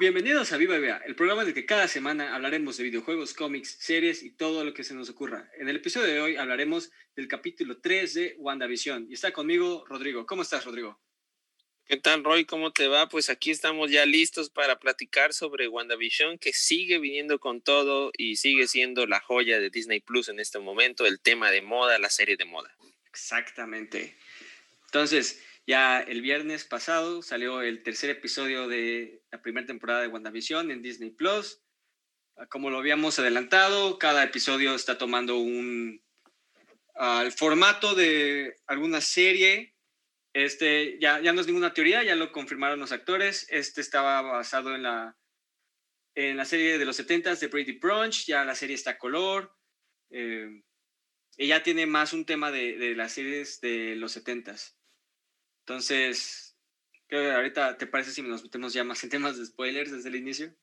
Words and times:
Bienvenidos 0.00 0.52
a 0.52 0.56
Viva 0.58 0.78
Vea, 0.78 1.02
el 1.06 1.16
programa 1.16 1.42
en 1.42 1.48
el 1.48 1.54
que 1.54 1.66
cada 1.66 1.88
semana 1.88 2.32
hablaremos 2.32 2.76
de 2.76 2.84
videojuegos, 2.84 3.34
cómics, 3.34 3.78
series 3.80 4.22
y 4.22 4.30
todo 4.30 4.62
lo 4.64 4.72
que 4.72 4.84
se 4.84 4.94
nos 4.94 5.10
ocurra. 5.10 5.50
En 5.58 5.68
el 5.68 5.74
episodio 5.74 6.06
de 6.06 6.20
hoy 6.20 6.36
hablaremos 6.36 6.92
del 7.16 7.26
capítulo 7.26 7.80
3 7.80 8.14
de 8.14 8.36
WandaVision. 8.38 9.08
Y 9.10 9.14
está 9.14 9.32
conmigo 9.32 9.84
Rodrigo. 9.88 10.24
¿Cómo 10.24 10.42
estás, 10.42 10.64
Rodrigo? 10.64 11.00
¿Qué 11.84 11.96
tal, 11.96 12.22
Roy? 12.22 12.44
¿Cómo 12.44 12.72
te 12.72 12.86
va? 12.86 13.08
Pues 13.08 13.28
aquí 13.28 13.50
estamos 13.50 13.90
ya 13.90 14.06
listos 14.06 14.50
para 14.50 14.78
platicar 14.78 15.34
sobre 15.34 15.66
WandaVision, 15.66 16.38
que 16.38 16.52
sigue 16.52 17.00
viniendo 17.00 17.40
con 17.40 17.60
todo 17.60 18.12
y 18.16 18.36
sigue 18.36 18.68
siendo 18.68 19.04
la 19.08 19.18
joya 19.18 19.58
de 19.58 19.68
Disney 19.68 19.98
Plus 19.98 20.28
en 20.28 20.38
este 20.38 20.60
momento, 20.60 21.06
el 21.06 21.18
tema 21.18 21.50
de 21.50 21.60
moda, 21.60 21.98
la 21.98 22.10
serie 22.10 22.36
de 22.36 22.44
moda. 22.44 22.72
Exactamente. 23.08 24.16
Entonces, 24.84 25.42
ya 25.68 26.00
el 26.00 26.22
viernes 26.22 26.64
pasado 26.64 27.20
salió 27.20 27.60
el 27.60 27.82
tercer 27.82 28.08
episodio 28.08 28.68
de 28.68 29.22
la 29.30 29.42
primera 29.42 29.66
temporada 29.66 30.00
de 30.00 30.08
WandaVision 30.08 30.70
en 30.70 30.80
Disney 30.80 31.10
Plus. 31.10 31.60
Ah, 32.38 32.46
como 32.46 32.70
lo 32.70 32.78
habíamos 32.78 33.18
adelantado, 33.18 33.98
cada 33.98 34.24
episodio 34.24 34.74
está 34.74 34.96
tomando 34.96 35.36
un 35.36 36.02
uh, 36.94 37.20
el 37.20 37.32
formato 37.32 37.94
de 37.94 38.56
alguna 38.66 39.02
serie. 39.02 39.74
Este 40.32 40.98
ya, 41.00 41.20
ya 41.20 41.34
no 41.34 41.42
es 41.42 41.46
ninguna 41.46 41.74
teoría, 41.74 42.02
ya 42.02 42.16
lo 42.16 42.32
confirmaron 42.32 42.80
los 42.80 42.92
actores. 42.92 43.46
Este 43.50 43.82
estaba 43.82 44.22
basado 44.22 44.74
en 44.74 44.84
la, 44.84 45.18
en 46.14 46.38
la 46.38 46.46
serie 46.46 46.78
de 46.78 46.84
los 46.86 46.98
70s 46.98 47.40
de 47.40 47.48
Brady 47.48 47.72
Brunch. 47.72 48.24
Ya 48.24 48.42
la 48.46 48.54
serie 48.54 48.74
está 48.74 48.96
color. 48.96 49.54
Eh, 50.08 50.62
ella 51.36 51.62
tiene 51.62 51.84
más 51.84 52.14
un 52.14 52.24
tema 52.24 52.50
de, 52.50 52.78
de 52.78 52.94
las 52.94 53.12
series 53.12 53.60
de 53.60 53.96
los 53.96 54.16
70s. 54.16 54.77
Entonces, 55.68 56.56
ahorita 57.10 57.76
te 57.76 57.86
parece 57.86 58.10
si 58.10 58.22
nos 58.22 58.42
metemos 58.42 58.72
ya 58.72 58.84
más 58.84 59.04
en 59.04 59.10
temas 59.10 59.36
de 59.36 59.44
spoilers 59.44 59.92
desde 59.92 60.08
el 60.08 60.16
inicio. 60.16 60.54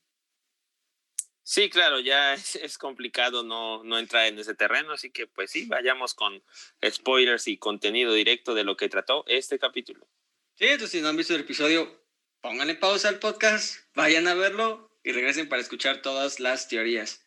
Sí, 1.43 1.69
claro, 1.69 1.99
ya 1.99 2.33
es, 2.33 2.77
complicado 2.79 3.43
no, 3.43 3.83
no, 3.83 3.99
entrar 3.99 4.25
en 4.25 4.39
ese 4.39 4.55
terreno, 4.55 4.93
así 4.93 5.11
que 5.11 5.27
pues 5.27 5.51
sí, 5.51 5.67
vayamos 5.67 6.15
con 6.15 6.43
spoilers 6.83 7.47
y 7.47 7.57
contenido 7.57 8.13
directo 8.13 8.55
de 8.55 8.63
lo 8.63 8.75
que 8.75 8.89
trató 8.89 9.23
este 9.27 9.59
capítulo. 9.59 10.07
Sí, 10.55 10.65
entonces 10.65 10.89
si 10.89 11.01
no 11.01 11.09
han 11.09 11.17
visto 11.17 11.35
el 11.35 11.41
episodio, 11.41 12.03
pónganle 12.41 12.73
pausa 12.73 13.09
al 13.09 13.19
podcast, 13.19 13.81
vayan 13.93 14.27
a 14.27 14.33
verlo 14.33 14.89
y 15.03 15.11
regresen 15.11 15.47
para 15.47 15.61
escuchar 15.61 16.01
todas 16.01 16.39
las 16.39 16.67
teorías. 16.67 17.23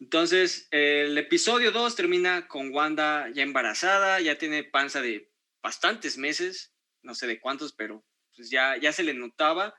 Entonces, 0.00 0.66
el 0.72 1.16
episodio 1.18 1.70
2 1.70 1.94
termina 1.94 2.48
con 2.48 2.74
Wanda 2.74 3.28
ya 3.32 3.44
embarazada, 3.44 4.20
ya 4.20 4.38
tiene 4.38 4.64
panza 4.64 5.02
de 5.02 5.27
bastantes 5.62 6.18
meses, 6.18 6.74
no 7.02 7.14
sé 7.14 7.26
de 7.26 7.40
cuántos, 7.40 7.72
pero 7.72 8.04
pues 8.34 8.50
ya, 8.50 8.76
ya 8.76 8.92
se 8.92 9.02
le 9.02 9.14
notaba. 9.14 9.74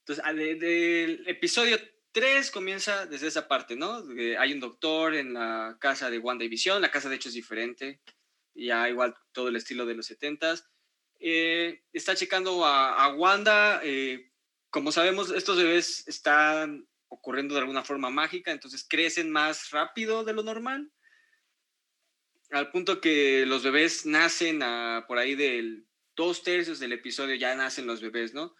Entonces, 0.00 0.24
del 0.34 1.24
episodio 1.26 1.78
3 2.12 2.50
comienza 2.50 3.06
desde 3.06 3.28
esa 3.28 3.48
parte, 3.48 3.76
¿no? 3.76 4.04
hay 4.38 4.52
un 4.52 4.60
doctor 4.60 5.14
en 5.14 5.34
la 5.34 5.76
casa 5.80 6.10
de 6.10 6.18
Wanda 6.18 6.44
y 6.44 6.48
Visión, 6.48 6.80
la 6.80 6.90
casa 6.90 7.08
de 7.08 7.16
hecho 7.16 7.28
es 7.28 7.34
diferente, 7.34 8.00
ya 8.54 8.88
igual 8.88 9.14
todo 9.32 9.48
el 9.48 9.56
estilo 9.56 9.84
de 9.84 9.94
los 9.94 10.10
70s. 10.10 10.64
Eh, 11.18 11.82
está 11.92 12.14
checando 12.14 12.64
a, 12.64 13.14
Wanda, 13.14 13.80
eh, 13.82 14.30
como 14.70 14.92
sabemos, 14.92 15.30
estos 15.30 15.56
bebés 15.56 16.06
están 16.06 16.86
ocurriendo 17.08 17.54
de 17.54 17.60
alguna 17.60 17.84
forma 17.84 18.10
mágica, 18.10 18.52
entonces 18.52 18.86
crecen 18.88 19.30
más 19.30 19.70
rápido 19.70 20.24
de 20.24 20.32
lo 20.32 20.42
normal 20.42 20.90
al 22.50 22.70
punto 22.70 23.00
que 23.00 23.44
los 23.46 23.62
bebés 23.62 24.06
nacen 24.06 24.62
a, 24.62 25.04
por 25.08 25.18
ahí 25.18 25.34
del 25.34 25.86
dos 26.14 26.42
tercios 26.42 26.78
del 26.78 26.92
episodio, 26.92 27.34
ya 27.34 27.54
nacen 27.54 27.86
los 27.86 28.00
bebés, 28.00 28.34
¿no? 28.34 28.54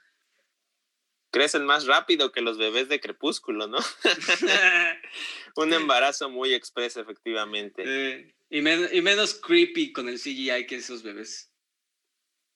Crecen 1.30 1.64
más 1.64 1.86
rápido 1.86 2.32
que 2.32 2.40
los 2.40 2.58
bebés 2.58 2.88
de 2.88 3.00
Crepúsculo, 3.00 3.66
¿no? 3.66 3.78
Un 5.56 5.72
embarazo 5.72 6.30
muy 6.30 6.54
expreso, 6.54 7.00
efectivamente. 7.00 8.34
y, 8.48 8.58
y, 8.58 9.02
menos 9.02 9.34
creepy 9.34 9.92
con 9.92 10.08
el 10.08 10.18
CGI 10.18 10.66
que 10.66 10.76
esos 10.76 11.02
bebés. 11.02 11.52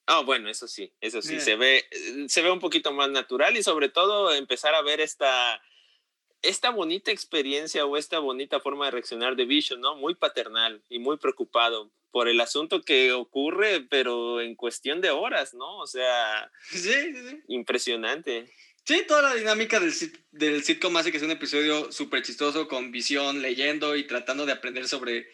Ah, 0.07 0.21
bueno, 0.21 0.49
eso 0.49 0.67
sí, 0.67 0.93
eso 0.99 1.21
sí, 1.21 1.39
se, 1.39 1.55
ve, 1.55 1.87
se 2.27 2.41
ve 2.41 2.51
un 2.51 2.59
poquito 2.59 2.91
más 2.91 3.09
natural 3.09 3.55
y 3.55 3.63
sobre 3.63 3.87
todo 3.87 4.33
empezar 4.33 4.73
a 4.73 4.81
ver 4.81 4.99
esta 4.99 5.61
esta 6.41 6.69
bonita 6.69 7.11
experiencia 7.11 7.85
o 7.85 7.97
esta 7.97 8.19
bonita 8.19 8.59
forma 8.59 8.85
de 8.85 8.91
reaccionar 8.91 9.35
de 9.35 9.45
Vision, 9.45 9.81
¿no? 9.81 9.95
Muy 9.95 10.15
paternal 10.15 10.83
y 10.89 10.99
muy 10.99 11.17
preocupado 11.17 11.91
por 12.11 12.27
el 12.27 12.41
asunto 12.41 12.81
que 12.81 13.13
ocurre, 13.13 13.81
pero 13.89 14.41
en 14.41 14.55
cuestión 14.55 15.01
de 15.01 15.11
horas, 15.11 15.53
¿no? 15.53 15.77
O 15.77 15.87
sea, 15.87 16.51
impresionante. 17.47 18.51
Sí, 18.83 19.03
toda 19.07 19.21
la 19.21 19.35
dinámica 19.35 19.79
del, 19.79 19.93
del 20.31 20.63
sitcom 20.63 20.97
hace 20.97 21.11
que 21.11 21.19
sea 21.19 21.27
un 21.27 21.33
episodio 21.33 21.91
súper 21.91 22.23
chistoso 22.23 22.67
con 22.67 22.91
Visión 22.91 23.41
leyendo 23.41 23.95
y 23.95 24.05
tratando 24.05 24.45
de 24.45 24.53
aprender 24.53 24.87
sobre 24.87 25.27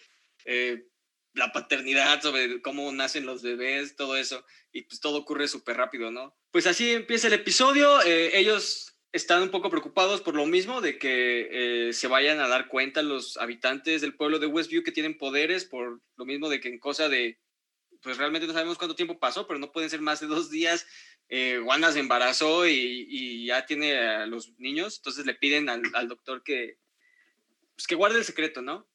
eh, 0.45 0.88
la 1.34 1.51
paternidad, 1.53 2.22
sobre 2.22 2.62
cómo 2.62 2.91
nacen 2.91 3.25
los 3.25 3.41
bebés, 3.41 3.95
todo 3.95 4.18
eso. 4.18 4.45
Y 4.72 4.84
pues 4.84 5.00
todo 5.00 5.18
ocurre 5.18 5.47
súper 5.47 5.78
rápido, 5.78 6.12
¿no? 6.12 6.38
Pues 6.51 6.68
así 6.68 6.91
empieza 6.91 7.28
el 7.28 7.34
episodio. 7.34 8.01
Eh, 8.03 8.38
ellos 8.38 8.96
están 9.12 9.41
un 9.41 9.51
poco 9.51 9.69
preocupados 9.69 10.22
por 10.22 10.35
lo 10.35 10.45
mismo 10.45 10.81
de 10.81 10.97
que 10.97 11.90
eh, 11.90 11.94
se 11.94 12.07
vayan 12.07 12.40
a 12.40 12.47
dar 12.47 12.68
cuenta 12.68 13.01
los 13.01 13.38
habitantes 13.38 14.01
del 14.01 14.16
pueblo 14.16 14.40
de 14.40 14.47
Westview 14.47 14.84
que 14.84 14.91
tienen 14.91 15.18
poderes, 15.18 15.66
por 15.66 16.01
lo 16.18 16.25
mismo 16.25 16.50
de 16.50 16.59
que 16.59 16.69
en 16.69 16.79
cosa 16.79 17.07
de, 17.07 17.40
pues 18.01 18.18
realmente 18.18 18.47
no 18.47 18.53
sabemos 18.53 18.78
cuánto 18.78 18.95
tiempo 18.95 19.19
pasó, 19.19 19.47
pero 19.47 19.59
no 19.59 19.72
pueden 19.72 19.90
ser 19.90 20.01
más 20.01 20.19
de 20.19 20.28
dos 20.28 20.50
días. 20.50 20.85
Eh, 21.29 21.59
Wanda 21.59 21.91
se 21.91 22.00
embarazó 22.00 22.68
y, 22.68 23.45
ya 23.45 23.66
tiene 23.66 23.97
a 23.97 24.25
los 24.25 24.57
niños, 24.59 24.97
entonces 24.97 25.25
le 25.25 25.34
piden 25.35 25.69
al, 25.69 26.07
doctor 26.07 26.44
que, 26.44 26.78
pues 27.75 27.88
que 27.88 27.95
guarde 27.95 28.19
el 28.19 28.25
secreto, 28.25 28.62
¿no? 28.62 28.88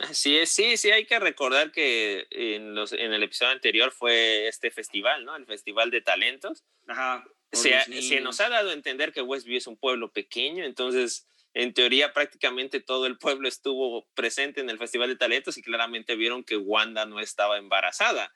Así 0.00 0.36
es, 0.36 0.50
sí, 0.50 0.76
sí, 0.76 0.90
hay 0.90 1.06
que 1.06 1.18
recordar 1.18 1.72
que 1.72 2.26
en, 2.30 2.74
los, 2.74 2.92
en 2.92 3.12
el 3.12 3.22
episodio 3.22 3.52
anterior 3.52 3.92
fue 3.92 4.46
este 4.46 4.70
festival, 4.70 5.24
¿no? 5.24 5.34
El 5.36 5.46
Festival 5.46 5.90
de 5.90 6.02
Talentos. 6.02 6.64
Ajá 6.86 7.24
se, 7.52 8.20
nos 8.20 8.40
ha 8.40 8.48
dado 8.48 8.70
a 8.70 8.74
entender 8.74 9.12
que 9.12 9.22
Westview 9.22 9.58
es 9.58 9.66
un 9.66 9.76
pueblo 9.76 10.12
pequeño, 10.12 10.64
entonces 10.64 11.26
en 11.54 11.72
teoría 11.72 12.12
prácticamente 12.12 12.80
todo 12.80 13.06
el 13.06 13.16
pueblo 13.18 13.48
estuvo 13.48 14.06
presente 14.14 14.60
en 14.60 14.68
el 14.68 14.78
Festival 14.78 15.08
de 15.08 15.16
Talentos 15.16 15.56
y 15.56 15.62
claramente 15.62 16.16
vieron 16.16 16.44
que 16.44 16.56
Wanda 16.56 17.06
no 17.06 17.18
estaba 17.20 17.56
embarazada. 17.58 18.32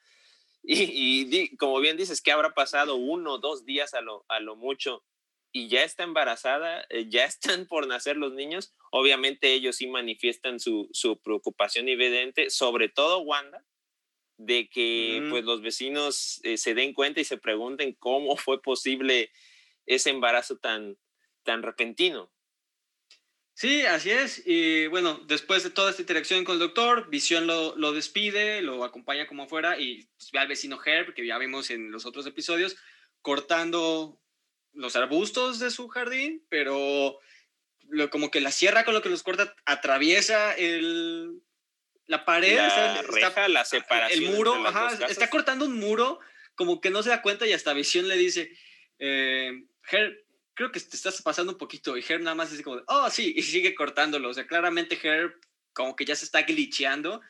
Y, 0.63 1.55
como 1.57 1.79
bien 1.79 1.97
dices, 1.97 2.21
que 2.21 2.31
habrá 2.31 2.53
pasado 2.53 2.95
uno 2.95 3.33
o 3.33 3.37
dos 3.39 3.65
días 3.65 3.93
a 3.93 4.01
lo, 4.01 4.25
a 4.27 4.39
lo 4.39 4.55
mucho 4.55 5.03
y 5.51 5.67
ya 5.67 5.83
está 5.83 6.03
embarazada, 6.03 6.85
eh, 6.89 7.07
ya 7.09 7.25
están 7.25 7.67
por 7.67 7.87
nacer 7.87 8.17
los 8.17 8.33
niños, 8.33 8.73
obviamente 8.91 9.53
ellos 9.53 9.77
sí 9.77 9.87
manifiestan 9.87 10.59
su, 10.59 10.89
su 10.91 11.19
preocupación 11.21 11.89
evidente, 11.89 12.49
sobre 12.49 12.89
todo 12.89 13.19
Wanda, 13.19 13.63
de 14.45 14.69
que 14.69 15.25
pues 15.29 15.43
los 15.43 15.61
vecinos 15.61 16.39
eh, 16.43 16.57
se 16.57 16.73
den 16.73 16.93
cuenta 16.93 17.19
y 17.19 17.25
se 17.25 17.37
pregunten 17.37 17.95
cómo 17.99 18.35
fue 18.37 18.61
posible 18.61 19.31
ese 19.85 20.09
embarazo 20.09 20.57
tan, 20.57 20.97
tan 21.43 21.61
repentino. 21.61 22.31
Sí, 23.53 23.85
así 23.85 24.09
es. 24.09 24.41
Y 24.45 24.87
bueno, 24.87 25.21
después 25.27 25.63
de 25.63 25.69
toda 25.69 25.91
esta 25.91 26.01
interacción 26.01 26.43
con 26.43 26.53
el 26.53 26.59
doctor, 26.59 27.09
Visión 27.09 27.45
lo, 27.45 27.75
lo 27.75 27.91
despide, 27.91 28.61
lo 28.61 28.83
acompaña 28.83 29.27
como 29.27 29.43
afuera 29.43 29.79
y 29.79 30.07
pues, 30.17 30.31
ve 30.31 30.39
al 30.39 30.47
vecino 30.47 30.79
Herb, 30.83 31.13
que 31.13 31.25
ya 31.25 31.37
vimos 31.37 31.69
en 31.69 31.91
los 31.91 32.07
otros 32.07 32.25
episodios, 32.25 32.75
cortando 33.21 34.19
los 34.73 34.95
arbustos 34.95 35.59
de 35.59 35.69
su 35.69 35.87
jardín, 35.89 36.43
pero 36.49 37.19
lo, 37.89 38.09
como 38.09 38.31
que 38.31 38.41
la 38.41 38.51
sierra 38.51 38.85
con 38.85 38.95
lo 38.95 39.03
que 39.03 39.09
los 39.09 39.21
corta 39.21 39.53
atraviesa 39.65 40.53
el, 40.53 41.43
la 42.07 42.25
pared, 42.25 42.55
la 42.55 42.99
está, 42.99 43.47
la 43.47 43.65
separación. 43.65 44.23
El 44.23 44.31
muro, 44.31 44.53
ajá, 44.67 45.05
está 45.07 45.29
cortando 45.29 45.65
un 45.65 45.79
muro, 45.79 46.19
como 46.55 46.81
que 46.81 46.89
no 46.89 47.03
se 47.03 47.09
da 47.09 47.21
cuenta 47.21 47.47
y 47.47 47.53
hasta 47.53 47.73
Visión 47.73 48.07
le 48.07 48.17
dice, 48.17 48.51
eh, 48.99 49.63
creo 49.81 50.71
que 50.71 50.79
te 50.79 50.95
estás 50.95 51.21
pasando 51.21 51.53
un 51.53 51.57
poquito. 51.57 51.97
Y 51.97 52.05
Herb 52.07 52.21
nada 52.21 52.35
más 52.35 52.51
dice 52.51 52.63
como, 52.63 52.81
oh, 52.87 53.09
sí, 53.09 53.33
y 53.35 53.41
sigue 53.43 53.73
cortándolo. 53.75 54.29
O 54.29 54.33
sea, 54.33 54.47
claramente 54.47 54.99
Herb 55.01 55.33
como 55.73 55.95
que 55.95 56.05
ya 56.05 56.15
se 56.15 56.25
está 56.25 56.43
glitcheando. 56.43 57.21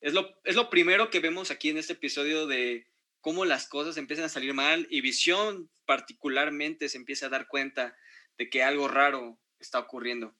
Es 0.00 0.14
lo, 0.14 0.34
es 0.44 0.56
lo 0.56 0.70
primero 0.70 1.10
que 1.10 1.20
vemos 1.20 1.50
aquí 1.50 1.68
en 1.68 1.78
este 1.78 1.92
episodio 1.92 2.46
de 2.46 2.86
cómo 3.20 3.44
las 3.44 3.68
cosas 3.68 3.96
empiezan 3.96 4.24
a 4.24 4.28
salir 4.28 4.52
mal 4.52 4.86
y 4.90 5.00
Visión 5.00 5.70
particularmente 5.86 6.88
se 6.88 6.98
empieza 6.98 7.26
a 7.26 7.30
dar 7.30 7.46
cuenta 7.46 7.96
de 8.36 8.50
que 8.50 8.62
algo 8.62 8.88
raro 8.88 9.38
está 9.60 9.78
ocurriendo. 9.78 10.34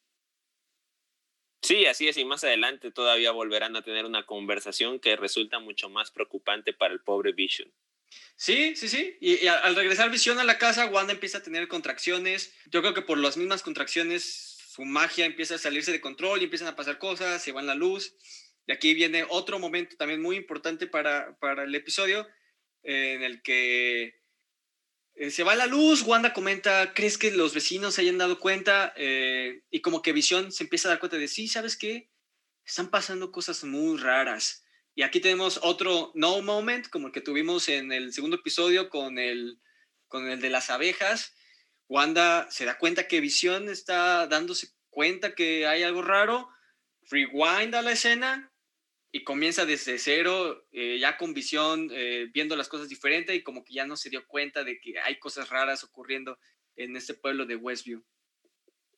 Sí, 1.62 1.86
así 1.86 2.08
es, 2.08 2.16
y 2.16 2.24
más 2.24 2.42
adelante 2.42 2.90
todavía 2.90 3.30
volverán 3.30 3.76
a 3.76 3.82
tener 3.82 4.04
una 4.04 4.26
conversación 4.26 4.98
que 4.98 5.14
resulta 5.14 5.60
mucho 5.60 5.88
más 5.88 6.10
preocupante 6.10 6.72
para 6.72 6.92
el 6.92 7.00
pobre 7.00 7.32
Vision. 7.32 7.72
Sí, 8.34 8.74
sí, 8.74 8.88
sí. 8.88 9.16
Y, 9.20 9.46
al 9.46 9.76
regresar 9.76 10.10
Vision 10.10 10.40
a 10.40 10.44
la 10.44 10.58
casa, 10.58 10.86
Wanda 10.86 11.12
empieza 11.12 11.38
a 11.38 11.42
tener 11.42 11.68
contracciones. 11.68 12.52
Yo 12.66 12.80
creo 12.80 12.94
que 12.94 13.02
por 13.02 13.16
las 13.18 13.36
mismas 13.36 13.62
contracciones, 13.62 14.58
su 14.68 14.84
magia 14.84 15.24
empieza 15.24 15.54
a 15.54 15.58
salirse 15.58 15.92
de 15.92 16.00
control 16.00 16.40
y 16.40 16.44
empiezan 16.44 16.68
a 16.68 16.76
pasar 16.76 16.98
cosas, 16.98 17.42
se 17.42 17.52
va 17.52 17.62
la 17.62 17.76
luz. 17.76 18.16
Y 18.66 18.72
aquí 18.72 18.94
viene 18.94 19.24
otro 19.28 19.60
momento 19.60 19.96
también 19.96 20.20
muy 20.20 20.36
importante 20.36 20.88
para, 20.88 21.38
para 21.38 21.62
el 21.62 21.74
episodio, 21.74 22.26
en 22.82 23.22
el 23.22 23.42
que 23.42 24.21
eh, 25.14 25.30
se 25.30 25.42
va 25.42 25.54
la 25.54 25.66
luz, 25.66 26.02
Wanda 26.02 26.32
comenta, 26.32 26.94
¿crees 26.94 27.18
que 27.18 27.30
los 27.30 27.54
vecinos 27.54 27.94
se 27.94 28.02
hayan 28.02 28.18
dado 28.18 28.38
cuenta? 28.40 28.94
y 28.96 29.80
como 29.80 30.02
que 30.02 30.12
Visión 30.12 30.52
se 30.52 30.64
empieza 30.64 30.88
a 30.88 30.90
dar 30.90 31.00
cuenta 31.00 31.16
de, 31.16 31.28
sí, 31.28 31.48
¿sabes 31.48 31.76
qué? 31.76 32.10
Están 32.64 32.90
pasando 32.90 33.32
cosas 33.32 33.64
muy 33.64 33.98
raras. 33.98 34.64
Y 34.94 35.02
aquí 35.02 35.20
tenemos 35.20 35.58
otro 35.62 36.12
no 36.14 36.42
moment, 36.42 36.88
como 36.88 37.06
el 37.06 37.12
que 37.12 37.22
tuvimos 37.22 37.68
en 37.68 37.92
el 37.92 38.12
segundo 38.12 38.36
episodio 38.36 38.90
con 38.90 39.18
el, 39.18 39.58
con 40.06 40.28
el 40.28 40.40
de 40.40 40.50
las 40.50 40.68
abejas. 40.68 41.34
Wanda 41.88 42.50
se 42.50 42.66
da 42.66 42.78
cuenta 42.78 43.08
que 43.08 43.20
Visión 43.20 43.68
está 43.68 44.26
dándose 44.26 44.68
cuenta 44.90 45.34
que 45.34 45.66
hay 45.66 45.82
algo 45.82 46.02
raro, 46.02 46.48
rewind 47.10 47.74
a 47.74 47.82
la 47.82 47.92
escena 47.92 48.51
y 49.12 49.24
comienza 49.24 49.66
desde 49.66 49.98
cero, 49.98 50.66
eh, 50.72 50.98
ya 50.98 51.18
con 51.18 51.34
visión, 51.34 51.90
eh, 51.92 52.28
viendo 52.32 52.56
las 52.56 52.68
cosas 52.68 52.88
diferente 52.88 53.34
y 53.34 53.42
como 53.42 53.62
que 53.62 53.74
ya 53.74 53.86
no 53.86 53.96
se 53.96 54.08
dio 54.08 54.26
cuenta 54.26 54.64
de 54.64 54.80
que 54.80 54.98
hay 54.98 55.18
cosas 55.18 55.50
raras 55.50 55.84
ocurriendo 55.84 56.38
en 56.76 56.96
este 56.96 57.12
pueblo 57.12 57.44
de 57.44 57.56
Westview. 57.56 58.02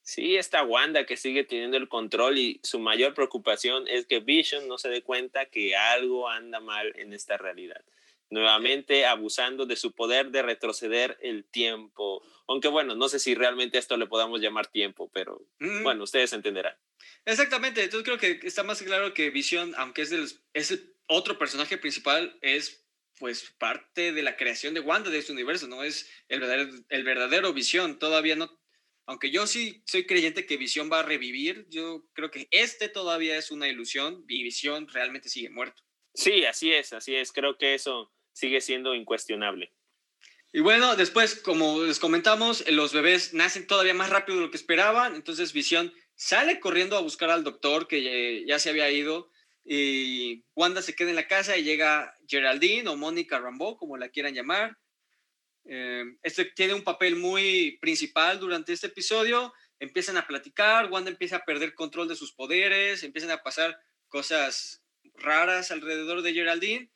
Sí, 0.03 0.37
esta 0.37 0.63
Wanda 0.63 1.05
que 1.05 1.17
sigue 1.17 1.43
teniendo 1.43 1.77
el 1.77 1.89
control 1.89 2.39
y 2.39 2.61
su 2.63 2.79
mayor 2.79 3.13
preocupación 3.15 3.89
es 3.89 4.07
que 4.07 4.21
Vision 4.21 4.69
no 4.69 4.79
se 4.79 4.89
dé 4.89 5.03
cuenta 5.03 5.47
que 5.47 5.75
algo 5.75 6.29
anda 6.29 6.61
mal 6.61 6.93
en 6.97 7.13
esta 7.13 7.37
realidad. 7.37 7.83
Nuevamente 8.31 9.07
abusando 9.07 9.67
de 9.67 9.77
su 9.77 9.93
poder 9.93 10.31
de 10.31 10.43
retroceder 10.43 11.19
el 11.21 11.45
tiempo. 11.45 12.23
Aunque 12.49 12.69
bueno, 12.69 12.95
no 12.95 13.09
sé 13.09 13.19
si 13.19 13.35
realmente 13.35 13.79
esto 13.79 13.97
le 13.97 14.07
podamos 14.07 14.41
llamar 14.41 14.67
tiempo, 14.67 15.11
pero 15.13 15.47
bueno, 15.83 16.05
ustedes 16.05 16.33
entenderán. 16.33 16.77
Exactamente, 17.25 17.83
entonces 17.83 18.05
creo 18.05 18.19
que 18.19 18.47
está 18.47 18.63
más 18.63 18.83
claro 18.83 19.15
que 19.15 19.31
Vision, 19.31 19.75
aunque 19.77 20.03
es, 20.03 20.13
el, 20.13 20.29
es 20.53 20.79
otro 21.07 21.39
personaje 21.39 21.79
principal, 21.79 22.37
es 22.41 22.87
pues 23.19 23.55
parte 23.59 24.13
de 24.13 24.23
la 24.23 24.37
creación 24.37 24.75
de 24.75 24.81
Wanda 24.81 25.11
de 25.11 25.19
este 25.19 25.33
universo, 25.33 25.69
no 25.69 25.85
es 25.85 26.11
el 26.29 26.41
verdadero, 26.41 26.71
el 26.89 27.05
verdadero 27.05 27.53
Visión, 27.53 27.99
todavía 27.99 28.37
no, 28.37 28.51
aunque 29.07 29.31
yo 29.31 29.47
sí 29.47 29.83
soy 29.87 30.07
creyente 30.07 30.47
que 30.47 30.57
Visión 30.57 30.91
va 30.91 31.01
a 31.01 31.05
revivir, 31.05 31.67
yo 31.69 32.07
creo 32.15 32.31
que 32.31 32.49
este 32.51 32.89
todavía 32.89 33.37
es 33.37 33.51
una 33.51 33.69
ilusión 33.69 34.25
y 34.29 34.43
Visión 34.43 34.89
realmente 34.89 35.29
sigue 35.29 35.51
muerto. 35.51 35.83
Sí, 36.15 36.45
así 36.45 36.73
es, 36.73 36.93
así 36.93 37.15
es, 37.17 37.33
creo 37.33 37.59
que 37.59 37.75
eso 37.75 38.13
sigue 38.33 38.61
siendo 38.61 38.95
incuestionable. 38.95 39.73
Y 40.53 40.61
bueno, 40.61 40.95
después, 40.95 41.35
como 41.35 41.83
les 41.83 41.99
comentamos, 41.99 42.65
los 42.71 42.93
bebés 42.93 43.35
nacen 43.35 43.67
todavía 43.67 43.93
más 43.93 44.11
rápido 44.11 44.39
de 44.39 44.45
lo 44.45 44.51
que 44.53 44.57
esperaban, 44.57 45.17
entonces 45.17 45.53
Visión 45.53 45.93
sale 46.15 46.61
corriendo 46.61 46.97
a 46.97 47.01
buscar 47.01 47.31
al 47.31 47.43
doctor 47.43 47.89
que 47.89 48.45
ya 48.47 48.61
se 48.61 48.71
había 48.71 48.89
ido 48.91 49.31
y 49.65 50.45
Wanda 50.55 50.83
se 50.83 50.95
queda 50.95 51.11
en 51.11 51.17
la 51.17 51.27
casa 51.27 51.57
y 51.57 51.65
llega 51.65 52.15
Geraldine 52.29 52.89
o 52.89 52.97
Mónica 52.97 53.41
Rambeau, 53.41 53.77
como 53.77 53.97
la 53.97 54.11
quieran 54.11 54.35
llamar. 54.35 54.79
Eh, 55.65 56.05
este 56.23 56.45
tiene 56.45 56.75
un 56.75 56.85
papel 56.85 57.17
muy 57.17 57.79
principal 57.81 58.39
durante 58.39 58.73
este 58.73 58.89
episodio. 58.89 59.53
Empiezan 59.81 60.19
a 60.19 60.27
platicar, 60.27 60.91
Wanda 60.91 61.11
empieza 61.11 61.37
a 61.37 61.45
perder 61.45 61.75
control 61.75 62.07
de 62.07 62.15
sus 62.15 62.33
poderes, 62.33 63.03
empiezan 63.03 63.33
a 63.33 63.43
pasar 63.43 63.77
cosas 64.07 64.84
raras 65.15 65.71
alrededor 65.71 66.23
de 66.23 66.35
Geraldine. 66.35 66.91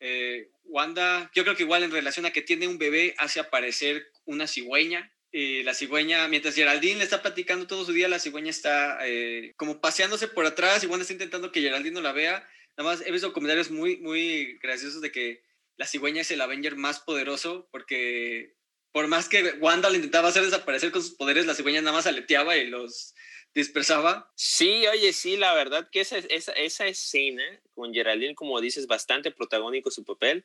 Eh, 0.00 0.50
Wanda, 0.64 1.30
yo 1.34 1.42
creo 1.44 1.56
que 1.56 1.62
igual 1.62 1.82
en 1.82 1.90
relación 1.90 2.26
a 2.26 2.30
que 2.30 2.42
tiene 2.42 2.68
un 2.68 2.78
bebé, 2.78 3.14
hace 3.18 3.40
aparecer 3.40 4.06
una 4.24 4.46
cigüeña 4.46 5.12
y 5.30 5.62
la 5.62 5.74
cigüeña, 5.74 6.26
mientras 6.28 6.54
Geraldine 6.54 6.98
le 6.98 7.04
está 7.04 7.22
platicando 7.22 7.66
todo 7.66 7.84
su 7.84 7.92
día, 7.92 8.08
la 8.08 8.18
cigüeña 8.18 8.50
está 8.50 8.98
eh, 9.06 9.52
como 9.56 9.80
paseándose 9.80 10.28
por 10.28 10.46
atrás 10.46 10.82
y 10.82 10.86
Wanda 10.86 11.02
está 11.02 11.12
intentando 11.12 11.52
que 11.52 11.60
Geraldine 11.60 11.94
no 11.94 12.00
la 12.00 12.12
vea. 12.12 12.48
Nada 12.76 12.90
más 12.90 13.02
he 13.06 13.12
visto 13.12 13.32
comentarios 13.32 13.70
muy, 13.70 13.98
muy 13.98 14.58
graciosos 14.62 15.02
de 15.02 15.12
que 15.12 15.42
la 15.76 15.86
cigüeña 15.86 16.22
es 16.22 16.30
el 16.30 16.40
Avenger 16.40 16.76
más 16.76 17.00
poderoso 17.00 17.68
porque 17.70 18.54
por 18.92 19.06
más 19.06 19.28
que 19.28 19.52
Wanda 19.60 19.90
le 19.90 19.96
intentaba 19.96 20.28
hacer 20.28 20.44
desaparecer 20.44 20.90
con 20.90 21.02
sus 21.02 21.14
poderes, 21.14 21.46
la 21.46 21.54
cigüeña 21.54 21.82
nada 21.82 21.96
más 21.96 22.06
aleteaba 22.06 22.56
y 22.56 22.66
los 22.66 23.14
dispersaba. 23.54 24.30
Sí, 24.34 24.86
oye, 24.86 25.12
sí, 25.12 25.36
la 25.36 25.54
verdad 25.54 25.88
que 25.90 26.00
esa, 26.00 26.18
esa, 26.18 26.52
esa 26.52 26.86
escena 26.86 27.44
con 27.74 27.92
Geraldine, 27.92 28.34
como 28.34 28.60
dices, 28.60 28.86
bastante 28.86 29.30
protagónico 29.30 29.90
su 29.90 30.04
papel 30.04 30.44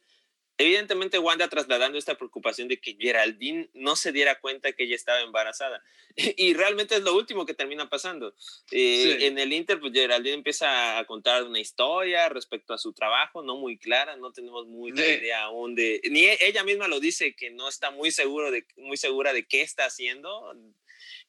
Evidentemente 0.59 1.17
Wanda 1.17 1.47
trasladando 1.47 1.97
esta 1.97 2.15
preocupación 2.15 2.67
de 2.67 2.79
que 2.79 2.95
Geraldine 2.99 3.69
no 3.73 3.95
se 3.95 4.11
diera 4.11 4.39
cuenta 4.39 4.71
que 4.73 4.83
ella 4.83 4.95
estaba 4.95 5.21
embarazada. 5.21 5.83
Y 6.37 6.53
realmente 6.53 6.93
es 6.93 7.01
lo 7.01 7.15
último 7.15 7.43
que 7.43 7.55
termina 7.55 7.89
pasando. 7.89 8.35
Eh, 8.69 9.25
en 9.25 9.39
el 9.39 9.51
Inter, 9.51 9.79
pues 9.79 9.93
Geraldine 9.93 10.35
empieza 10.35 10.99
a 10.99 11.05
contar 11.05 11.43
una 11.43 11.59
historia 11.59 12.29
respecto 12.29 12.71
a 12.73 12.77
su 12.77 12.93
trabajo, 12.93 13.41
no 13.41 13.57
muy 13.57 13.79
clara, 13.79 14.15
no 14.15 14.31
tenemos 14.31 14.67
mucha 14.67 15.03
idea 15.03 15.41
aún 15.45 15.73
de... 15.73 16.01
Ni 16.11 16.27
ella 16.27 16.63
misma 16.63 16.87
lo 16.87 16.99
dice 16.99 17.33
que 17.33 17.49
no 17.49 17.67
está 17.67 17.89
muy, 17.89 18.11
seguro 18.11 18.51
de, 18.51 18.67
muy 18.77 18.95
segura 18.95 19.33
de 19.33 19.47
qué 19.47 19.61
está 19.61 19.85
haciendo. 19.85 20.55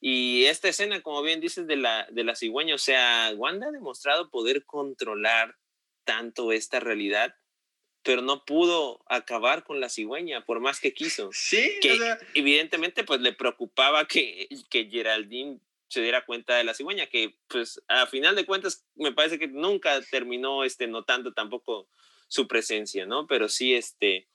Y 0.06 0.45
esta 0.45 0.69
escena, 0.69 1.01
como 1.01 1.23
bien 1.23 1.41
dices, 1.41 1.67
de 1.67 1.77
la, 1.77 2.06
de 2.11 2.25
la 2.25 2.37
cigüeña, 2.37 2.75
o 2.75 2.79
sea, 2.79 3.33
Wanda 3.35 3.69
ha 3.69 3.71
demostrado 3.71 4.29
poder 4.29 4.67
controlar 4.67 5.56
tanto 6.05 6.53
esta 6.53 6.79
realidad 6.79 7.35
pero 8.03 8.21
no 8.21 8.45
pudo 8.45 9.03
acabar 9.09 9.65
con 9.65 9.81
la 9.81 9.89
cigüeña, 9.89 10.45
por 10.45 10.61
más 10.61 10.79
que 10.79 10.93
quiso. 10.93 11.31
Sí, 11.33 11.79
que 11.81 11.99
evidentemente 12.35 13.03
pues 13.03 13.23
le 13.23 13.33
preocupaba 13.33 14.06
que, 14.06 14.47
que 14.69 14.91
Geraldine 14.91 15.59
se 15.89 16.03
diera 16.03 16.27
cuenta 16.27 16.55
de 16.56 16.65
la 16.65 16.75
cigüeña, 16.75 17.06
que 17.06 17.39
pues 17.49 17.83
a 17.89 18.06
final 18.06 18.37
de 18.37 18.45
cuentas 18.45 18.85
me 18.95 19.12
parece 19.12 19.39
que 19.39 19.49
nunca 19.49 19.99
terminó 20.11 20.65
este, 20.65 20.87
notando 20.87 21.33
tampoco 21.33 21.89
su 22.29 22.47
presencia, 22.47 23.06
¿no? 23.06 23.27
Pero 23.27 23.49
sí, 23.49 23.75
este, 23.75 24.29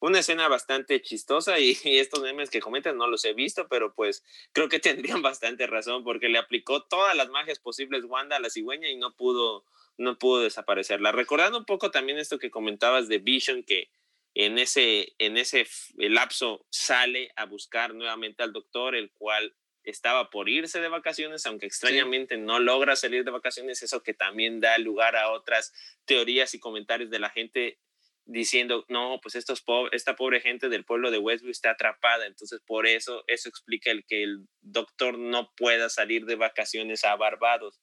una 0.00 0.20
escena 0.20 0.48
bastante 0.48 1.00
chistosa 1.02 1.58
y, 1.58 1.76
y, 1.84 1.98
estos 1.98 2.22
memes 2.22 2.50
que 2.50 2.60
comentan 2.60 2.96
no 2.96 3.06
los 3.06 3.24
he 3.24 3.34
visto, 3.34 3.68
pero 3.68 3.94
pues 3.94 4.24
creo 4.52 4.68
que 4.68 4.78
tendrían 4.80 5.22
bastante 5.22 5.66
razón 5.66 6.04
porque 6.04 6.28
le 6.28 6.38
aplicó 6.38 6.82
todas 6.84 7.16
las 7.16 7.28
magias 7.30 7.58
posibles 7.58 8.04
Wanda 8.04 8.36
a 8.36 8.40
la 8.40 8.50
cigüeña 8.50 8.88
y 8.88 8.96
no 8.96 9.14
pudo 9.14 9.64
no 10.00 10.18
pudo 10.18 10.40
desaparecerla. 10.40 11.12
Recordando 11.12 11.58
un 11.58 11.66
poco 11.66 11.90
también 11.90 12.18
esto 12.18 12.38
que 12.38 12.50
comentabas 12.50 13.06
de 13.08 13.18
Vision, 13.18 13.62
que 13.62 13.90
en 14.34 14.58
ese, 14.58 15.14
en 15.18 15.36
ese 15.36 15.66
lapso 15.96 16.66
sale 16.70 17.30
a 17.36 17.44
buscar 17.44 17.94
nuevamente 17.94 18.42
al 18.42 18.52
doctor, 18.52 18.94
el 18.94 19.10
cual 19.12 19.54
estaba 19.82 20.30
por 20.30 20.48
irse 20.48 20.80
de 20.80 20.88
vacaciones, 20.88 21.44
aunque 21.46 21.66
extrañamente 21.66 22.36
no 22.36 22.58
logra 22.58 22.96
salir 22.96 23.24
de 23.24 23.30
vacaciones, 23.30 23.82
eso 23.82 24.02
que 24.02 24.14
también 24.14 24.60
da 24.60 24.78
lugar 24.78 25.16
a 25.16 25.30
otras 25.32 25.72
teorías 26.04 26.54
y 26.54 26.60
comentarios 26.60 27.10
de 27.10 27.18
la 27.18 27.30
gente 27.30 27.78
diciendo, 28.24 28.84
no, 28.88 29.18
pues 29.22 29.34
estos 29.34 29.64
esta 29.92 30.16
pobre 30.16 30.40
gente 30.40 30.68
del 30.68 30.84
pueblo 30.84 31.10
de 31.10 31.18
Westview 31.18 31.50
está 31.50 31.70
atrapada, 31.70 32.26
entonces 32.26 32.60
por 32.66 32.86
eso 32.86 33.24
eso 33.26 33.48
explica 33.48 33.90
el 33.90 34.04
que 34.06 34.22
el 34.22 34.46
doctor 34.60 35.18
no 35.18 35.50
pueda 35.56 35.88
salir 35.88 36.24
de 36.26 36.36
vacaciones 36.36 37.04
a 37.04 37.16
Barbados 37.16 37.80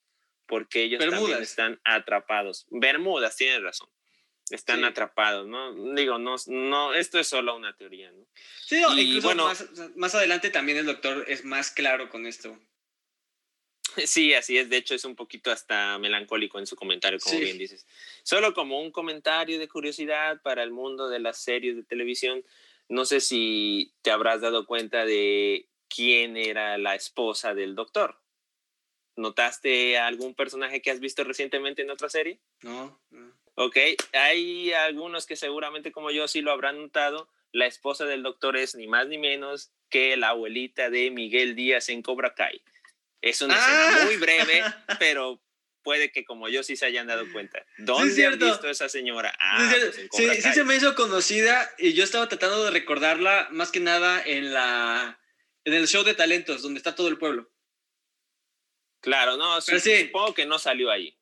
porque 0.48 0.84
ellos 0.84 1.06
también 1.06 1.42
están 1.42 1.80
atrapados. 1.84 2.66
Bermudas, 2.70 3.36
tienes 3.36 3.62
razón. 3.62 3.90
Están 4.50 4.86
atrapados, 4.86 5.46
¿no? 5.46 5.94
Digo, 5.94 6.18
no, 6.20 6.36
no, 6.48 6.94
esto 6.94 7.20
es 7.20 7.28
solo 7.28 7.54
una 7.54 7.76
teoría, 7.76 8.12
¿no? 8.12 8.26
Sí, 8.66 8.82
incluso 8.96 9.28
bueno, 9.28 9.52
más, 9.98 10.16
adelante 10.16 10.50
también 10.50 10.78
el 10.78 10.86
doctor 10.86 11.26
es 11.28 11.44
más 11.44 11.70
claro 11.70 12.10
con 12.10 12.26
esto. 12.26 12.58
Sí, 14.06 14.34
así 14.34 14.58
es. 14.58 14.70
De 14.70 14.78
hecho, 14.78 14.96
es 14.96 15.06
un 15.06 15.16
poquito 15.16 15.52
hasta 15.52 15.98
melancólico 15.98 16.60
en 16.60 16.68
su 16.68 16.76
comentario, 16.76 17.20
como 17.20 17.40
bien 17.40 17.58
dices. 17.58 17.86
Solo 18.24 18.54
como 18.54 18.82
un 18.82 18.92
comentario 18.92 19.60
de 19.60 19.68
curiosidad 19.68 20.42
para 20.42 20.64
el 20.64 20.72
mundo 20.72 21.10
de 21.10 21.20
las 21.20 21.38
series 21.40 21.76
de 21.76 21.84
televisión. 21.84 22.44
No 22.90 23.06
sé 23.06 23.20
si 23.20 23.94
te 24.02 24.12
habrás 24.12 24.42
dado 24.42 24.66
cuenta 24.66 25.06
de 25.06 25.68
quién 25.88 26.38
era 26.38 26.78
la 26.78 26.96
esposa 26.96 27.54
del 27.54 27.76
doctor. 27.76 28.20
¿Notaste 29.16 29.98
algún 29.98 30.36
personaje 30.36 30.82
que 30.82 30.92
has 30.92 31.00
visto 31.00 31.24
recientemente 31.24 31.82
en 31.82 31.90
otra 31.90 32.08
serie? 32.08 32.40
No, 32.62 33.00
no. 33.10 33.36
Ok, 33.56 33.78
hay 34.14 34.72
algunos 34.74 35.26
que 35.26 35.36
seguramente 35.36 35.92
como 35.92 36.12
yo 36.12 36.28
sí 36.28 36.42
lo 36.42 36.52
habrán 36.52 36.80
notado. 36.80 37.28
La 37.52 37.66
esposa 37.66 38.06
del 38.06 38.22
doctor 38.22 38.56
es 38.56 38.76
ni 38.76 38.86
más 38.86 39.08
ni 39.08 39.18
menos 39.18 39.72
que 39.90 40.16
la 40.16 40.30
abuelita 40.30 40.92
de 40.92 41.10
Miguel 41.10 41.56
Díaz 41.56 41.90
en 41.90 42.04
Cobra 42.04 42.36
Kai. 42.36 42.62
Es 43.30 43.42
una 43.42 43.56
escena 43.56 44.06
muy 44.06 44.18
breve, 44.18 44.64
pero 45.00 45.42
puede 45.84 46.12
que 46.12 46.26
como 46.26 46.50
yo 46.50 46.64
sí 46.64 46.76
se 46.76 46.86
hayan 46.86 47.08
dado 47.08 47.26
cuenta. 47.32 47.66
¿Dónde 47.78 48.26
han 48.26 48.38
visto 48.38 48.68
a 48.68 48.72
esa 48.72 48.90
señora? 48.90 49.34
Ah, 49.40 49.74
sí, 49.94 50.08
pues 50.12 50.44
sí, 50.44 50.54
se 50.54 50.64
me 50.64 50.76
hizo 50.76 50.96
conocida 50.96 51.70
y 51.78 51.94
yo 51.94 52.04
estaba 52.04 52.28
tratando 52.28 52.64
de 52.64 52.72
recordarla 52.72 53.48
más 53.52 53.72
que 53.72 53.80
nada 53.80 54.22
en 54.26 54.54
la 54.54 55.20
en 55.64 55.74
el 55.74 55.88
show 55.88 56.04
de 56.04 56.14
talentos 56.14 56.62
donde 56.62 56.78
está 56.78 56.96
todo 56.96 57.08
el 57.08 57.18
pueblo. 57.18 57.52
Claro, 59.02 59.38
no, 59.38 59.62
sí, 59.62 59.80
supongo 59.80 60.34
que 60.34 60.46
no 60.46 60.60
salió 60.60 60.92
ahí. 60.92 61.18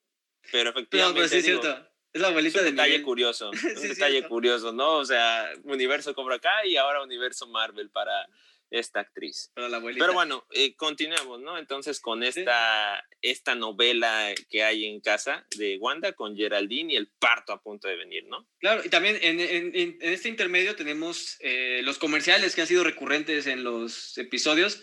Pero 0.51 0.69
efectivamente. 0.69 1.19
No, 1.19 1.27
pero 1.27 1.27
sí, 1.27 1.41
cierto. 1.41 1.91
Es 2.13 2.21
la 2.21 2.29
abuelita 2.29 2.59
es 2.59 2.65
un 2.65 2.75
detalle 2.75 3.01
curioso. 3.01 3.51
un 3.75 3.81
detalle 3.81 4.23
curioso, 4.27 4.71
¿no? 4.71 4.97
O 4.97 5.05
sea, 5.05 5.51
universo 5.63 6.15
Cobra 6.15 6.37
acá 6.37 6.65
y 6.65 6.77
ahora 6.77 7.03
universo 7.03 7.47
Marvel 7.47 7.89
para 7.89 8.27
esta 8.69 8.99
actriz. 9.01 9.51
Pero, 9.53 10.13
bueno, 10.13 10.45
eh, 10.51 10.75
continuamos, 10.75 11.41
¿no? 11.41 11.57
Entonces 11.57 11.99
con 11.99 12.23
esta, 12.23 13.03
esta 13.21 13.55
novela 13.55 14.33
que 14.49 14.63
hay 14.63 14.85
en 14.85 15.01
casa 15.01 15.45
de 15.57 15.77
Wanda 15.77 16.13
con 16.13 16.35
Geraldine 16.35 16.93
y 16.93 16.95
el 16.95 17.11
parto 17.19 17.53
a 17.53 17.61
punto 17.61 17.87
de 17.87 17.95
venir, 17.95 18.25
¿no? 18.25 18.47
Claro, 18.59 18.81
y 18.83 18.89
también 18.89 19.17
en, 19.21 19.39
en, 19.39 19.75
en 19.75 19.97
este 20.01 20.29
intermedio 20.29 20.75
tenemos 20.75 21.37
eh, 21.39 21.81
los 21.83 21.97
comerciales 21.97 22.55
que 22.55 22.61
han 22.61 22.67
sido 22.67 22.83
recurrentes 22.83 23.47
en 23.47 23.63
los 23.63 24.17
episodios 24.17 24.81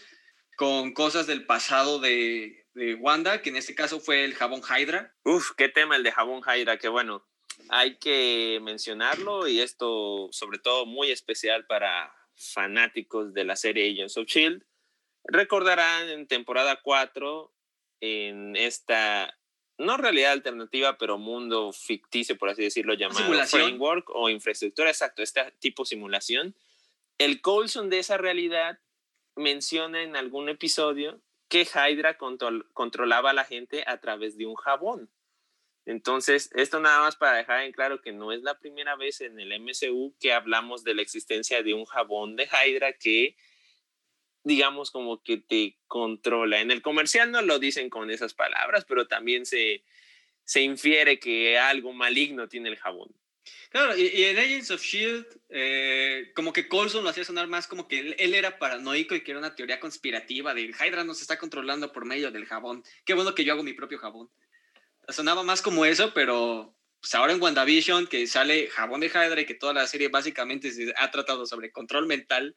con 0.57 0.93
cosas 0.93 1.27
del 1.27 1.45
pasado 1.47 1.99
de, 1.99 2.67
de 2.75 2.95
Wanda, 2.95 3.43
que 3.43 3.51
en 3.51 3.57
este 3.57 3.75
caso 3.75 4.01
fue 4.01 4.25
el 4.25 4.35
jabón 4.35 4.62
Hydra. 4.62 5.15
Uf, 5.25 5.53
qué 5.57 5.69
tema 5.69 5.97
el 5.97 6.03
de 6.03 6.12
jabón 6.12 6.43
Hydra, 6.43 6.79
que 6.79 6.89
bueno, 6.89 7.27
hay 7.69 7.99
que 7.99 8.61
mencionarlo 8.62 9.49
y 9.49 9.61
esto 9.61 10.29
sobre 10.31 10.59
todo 10.59 10.87
muy 10.87 11.11
especial 11.11 11.67
para 11.67 12.12
fanáticos 12.35 13.33
de 13.35 13.45
la 13.45 13.57
serie 13.57 13.91
Agents 13.91 14.17
of 14.17 14.27
Shield, 14.27 14.65
recordarán 15.25 16.09
en 16.09 16.27
temporada 16.27 16.81
4, 16.83 17.53
en 18.01 18.57
esta, 18.57 19.39
no 19.79 19.97
realidad 19.97 20.33
alternativa, 20.33 20.99
pero 20.99 21.19
mundo 21.19 21.73
ficticio, 21.73 22.37
por 22.37 22.49
así 22.49 22.62
decirlo, 22.62 22.95
llamado 22.95 23.33
framework 23.47 24.11
o 24.11 24.29
infraestructura, 24.29 24.91
exacto, 24.91 25.23
este 25.23 25.53
tipo 25.61 25.85
simulación, 25.85 26.57
el 27.19 27.41
Coulson 27.41 27.91
de 27.91 28.01
esa 28.01 28.17
realidad 28.17 28.81
menciona 29.37 30.03
en 30.03 30.17
algún 30.17 30.49
episodio 30.49 31.21
que 31.49 31.67
Hydra 31.67 32.17
controlaba 32.73 33.31
a 33.31 33.35
la 33.35 33.45
gente 33.45 33.85
a 33.87 34.01
través 34.01 34.37
de 34.39 34.47
un 34.47 34.55
jabón. 34.55 35.11
Entonces, 35.85 36.51
esto 36.55 36.79
nada 36.81 37.01
más 37.01 37.17
para 37.17 37.39
dejar 37.39 37.62
en 37.62 37.73
claro 37.73 38.01
que 38.01 38.12
no 38.12 38.33
es 38.33 38.43
la 38.43 38.59
primera 38.59 38.95
vez 38.95 39.21
en 39.21 39.39
el 39.41 39.53
MCU 39.61 40.15
que 40.21 40.33
hablamos 40.33 40.85
de 40.85 40.95
la 40.95 41.03
existencia 41.03 41.62
de 41.62 41.75
un 41.75 41.85
jabón 41.87 42.37
de 42.37 42.47
Hydra 42.47 42.93
que, 42.93 43.37
digamos, 44.45 44.93
como 44.93 45.23
que 45.23 45.39
te 45.39 45.79
controla. 45.89 46.61
En 46.61 46.71
el 46.71 46.83
comercial 46.83 47.33
no 47.33 47.43
lo 47.43 47.59
dicen 47.59 47.91
con 47.91 48.11
esas 48.11 48.33
palabras, 48.33 48.85
pero 48.89 49.09
también 49.09 49.45
se, 49.45 49.83
se 50.45 50.62
infiere 50.62 51.19
que 51.19 51.59
algo 51.59 51.93
maligno 51.93 52.49
tiene 52.49 52.69
el 52.69 52.77
jabón. 52.77 53.12
Claro, 53.71 53.97
y, 53.97 54.23
en 54.23 54.39
Agents 54.39 54.71
of 54.71 54.83
Shield, 54.83 55.27
eh, 55.49 56.31
como 56.37 56.53
que 56.53 56.69
Colson 56.69 57.03
lo 57.03 57.11
hacía 57.11 57.25
sonar 57.25 57.49
más 57.49 57.67
como 57.67 57.89
que 57.89 57.99
él, 57.99 58.15
él, 58.21 58.35
era 58.35 58.57
paranoico 58.57 59.17
y 59.17 59.23
que 59.23 59.33
era 59.33 59.41
una 59.41 59.57
teoría 59.57 59.81
conspirativa 59.81 60.55
de 60.55 60.62
Hydra 60.62 61.03
nos 61.03 61.21
está 61.21 61.39
controlando 61.39 61.91
por 61.91 62.05
medio 62.05 62.31
del 62.31 62.47
jabón. 62.47 62.85
Qué 63.05 63.15
bueno 63.15 63.35
que 63.35 63.45
yo 63.45 63.55
hago 63.55 63.65
mi 63.65 63.73
propio 63.73 63.99
jabón 63.99 64.31
sonaba 65.12 65.42
más 65.42 65.62
como 65.62 65.85
eso, 65.85 66.12
pero 66.14 66.75
pues 67.00 67.14
ahora 67.14 67.33
en 67.33 67.42
WandaVision, 67.42 68.07
que 68.07 68.26
sale 68.26 68.69
Jabón 68.69 69.00
de 69.00 69.09
Hydra 69.09 69.40
y 69.40 69.47
que 69.47 69.54
toda 69.54 69.73
la 69.73 69.87
serie 69.87 70.09
básicamente 70.09 70.71
se 70.71 70.95
ha 70.97 71.11
tratado 71.11 71.47
sobre 71.47 71.73
control 71.73 72.07
mental, 72.07 72.57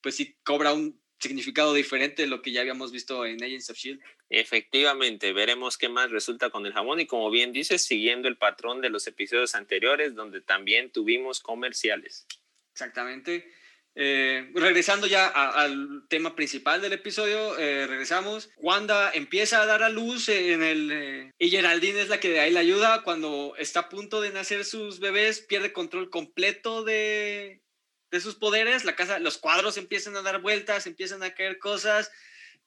pues 0.00 0.16
sí 0.16 0.36
cobra 0.42 0.72
un 0.72 1.00
significado 1.18 1.74
diferente 1.74 2.22
de 2.22 2.28
lo 2.28 2.40
que 2.40 2.52
ya 2.52 2.62
habíamos 2.62 2.90
visto 2.90 3.26
en 3.26 3.42
Agents 3.42 3.68
of 3.68 3.76
Shield. 3.76 4.00
Efectivamente, 4.30 5.32
veremos 5.32 5.76
qué 5.76 5.90
más 5.90 6.10
resulta 6.10 6.48
con 6.48 6.64
el 6.64 6.72
jabón 6.72 7.00
y 7.00 7.06
como 7.06 7.30
bien 7.30 7.52
dices, 7.52 7.84
siguiendo 7.84 8.28
el 8.28 8.38
patrón 8.38 8.80
de 8.80 8.88
los 8.88 9.06
episodios 9.06 9.54
anteriores 9.54 10.14
donde 10.14 10.40
también 10.40 10.90
tuvimos 10.90 11.40
comerciales. 11.40 12.26
Exactamente. 12.72 13.52
Eh, 13.96 14.50
regresando 14.54 15.06
ya 15.06 15.26
al 15.26 16.04
tema 16.08 16.36
principal 16.36 16.80
del 16.80 16.92
episodio, 16.92 17.58
eh, 17.58 17.86
regresamos. 17.86 18.50
Wanda 18.56 19.10
empieza 19.12 19.60
a 19.60 19.66
dar 19.66 19.82
a 19.82 19.88
luz 19.88 20.28
en 20.28 20.62
el... 20.62 20.90
Eh, 20.92 21.32
y 21.38 21.50
Geraldine 21.50 22.00
es 22.00 22.08
la 22.08 22.20
que 22.20 22.30
de 22.30 22.40
ahí 22.40 22.52
la 22.52 22.60
ayuda. 22.60 23.02
Cuando 23.02 23.54
está 23.58 23.80
a 23.80 23.88
punto 23.88 24.20
de 24.20 24.30
nacer 24.30 24.64
sus 24.64 25.00
bebés, 25.00 25.40
pierde 25.40 25.72
control 25.72 26.08
completo 26.10 26.84
de, 26.84 27.62
de 28.10 28.20
sus 28.20 28.36
poderes. 28.36 28.84
La 28.84 28.96
casa, 28.96 29.18
los 29.18 29.38
cuadros 29.38 29.76
empiezan 29.76 30.16
a 30.16 30.22
dar 30.22 30.40
vueltas, 30.40 30.86
empiezan 30.86 31.22
a 31.22 31.34
caer 31.34 31.58
cosas. 31.58 32.10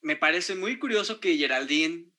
Me 0.02 0.18
parece 0.18 0.56
muy 0.56 0.78
curioso 0.78 1.20
que 1.20 1.38
Geraldine 1.38 2.12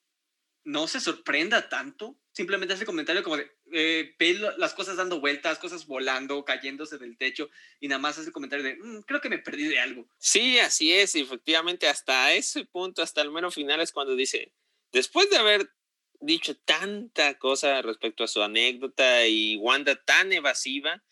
no 0.63 0.87
se 0.87 0.99
sorprenda 0.99 1.69
tanto. 1.69 2.17
Simplemente 2.33 2.73
hace 2.73 2.85
comentario 2.85 3.23
como 3.23 3.37
de, 3.37 3.54
eh, 3.71 4.15
ve 4.19 4.39
las 4.57 4.73
cosas 4.73 4.97
dando 4.97 5.19
vueltas, 5.19 5.57
cosas 5.57 5.85
volando, 5.87 6.45
cayéndose 6.45 6.97
del 6.97 7.17
techo 7.17 7.49
y 7.79 7.87
nada 7.87 7.99
más 7.99 8.17
hace 8.17 8.31
comentario 8.31 8.63
de, 8.63 8.75
mm, 8.75 9.01
creo 9.01 9.21
que 9.21 9.29
me 9.29 9.39
perdí 9.39 9.65
de 9.65 9.79
algo. 9.79 10.07
Sí, 10.17 10.59
así 10.59 10.93
es, 10.93 11.15
efectivamente, 11.15 11.87
hasta 11.87 12.33
ese 12.33 12.65
punto, 12.65 13.01
hasta 13.01 13.21
el 13.21 13.31
mero 13.31 13.51
final 13.51 13.81
es 13.81 13.91
cuando 13.91 14.15
dice, 14.15 14.53
después 14.91 15.29
de 15.29 15.37
haber 15.37 15.69
dicho 16.19 16.55
tanta 16.57 17.37
cosa 17.37 17.81
respecto 17.81 18.23
a 18.23 18.27
su 18.27 18.41
anécdota 18.41 19.27
y 19.27 19.57
Wanda 19.57 19.95
tan 19.95 20.31
evasiva, 20.31 21.03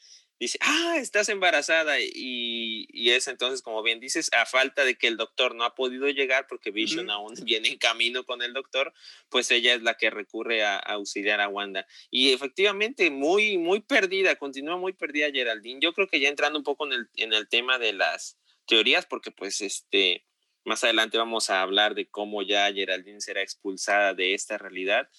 dice, 0.43 0.59
ah, 0.61 0.95
estás 0.97 1.29
embarazada. 1.29 1.99
Y, 1.99 2.87
y, 2.89 3.11
es 3.11 3.27
entonces, 3.27 3.61
como 3.61 3.81
bien 3.81 3.99
dices, 3.99 4.29
a 4.33 4.45
falta 4.45 4.85
de 4.85 4.95
que 4.95 5.07
el 5.07 5.17
doctor 5.17 5.55
no 5.55 5.63
ha 5.63 5.75
podido 5.75 6.07
llegar 6.09 6.47
porque 6.47 6.71
Vision 6.71 7.09
aún 7.09 7.33
viene 7.45 7.69
en 7.69 7.77
camino 7.77 8.25
con 8.25 8.41
el 8.41 8.53
doctor, 8.53 8.93
pues 9.29 9.49
ella 9.51 9.73
es 9.73 9.81
la 9.81 9.95
que 9.95 10.09
recurre 10.09 10.63
a, 10.63 10.77
auxiliar 10.77 11.41
a 11.41 11.47
Wanda. 11.47 11.87
Y 12.11 12.31
efectivamente, 12.33 13.09
muy, 13.09 13.57
muy 13.57 13.79
perdida, 13.79 14.35
continúa 14.35 14.77
muy 14.77 14.93
perdida 14.93 15.31
Geraldine. 15.31 15.79
Yo 15.81 15.93
creo 15.93 16.07
que 16.07 16.19
ya 16.19 16.29
entrando 16.29 16.59
un 16.59 16.65
poco 16.65 16.85
en 16.85 16.93
el, 16.93 17.09
en 17.15 17.33
el 17.33 17.47
tema 17.47 17.79
de 17.79 17.93
las 17.93 18.37
teorías, 18.65 19.05
porque 19.05 19.31
pues 19.31 19.61
este... 19.61 20.25
Más 20.65 20.81
adelante 20.85 21.17
vamos 21.17 21.49
a 21.49 21.61
hablar 21.61 21.93
de 21.93 22.07
cómo 22.09 22.41
ya 22.41 22.71
Geraldine 22.71 23.19
será 23.19 23.41
expulsada 23.41 24.13
de 24.13 24.33
esta 24.33 24.57
realidad. 24.57 25.09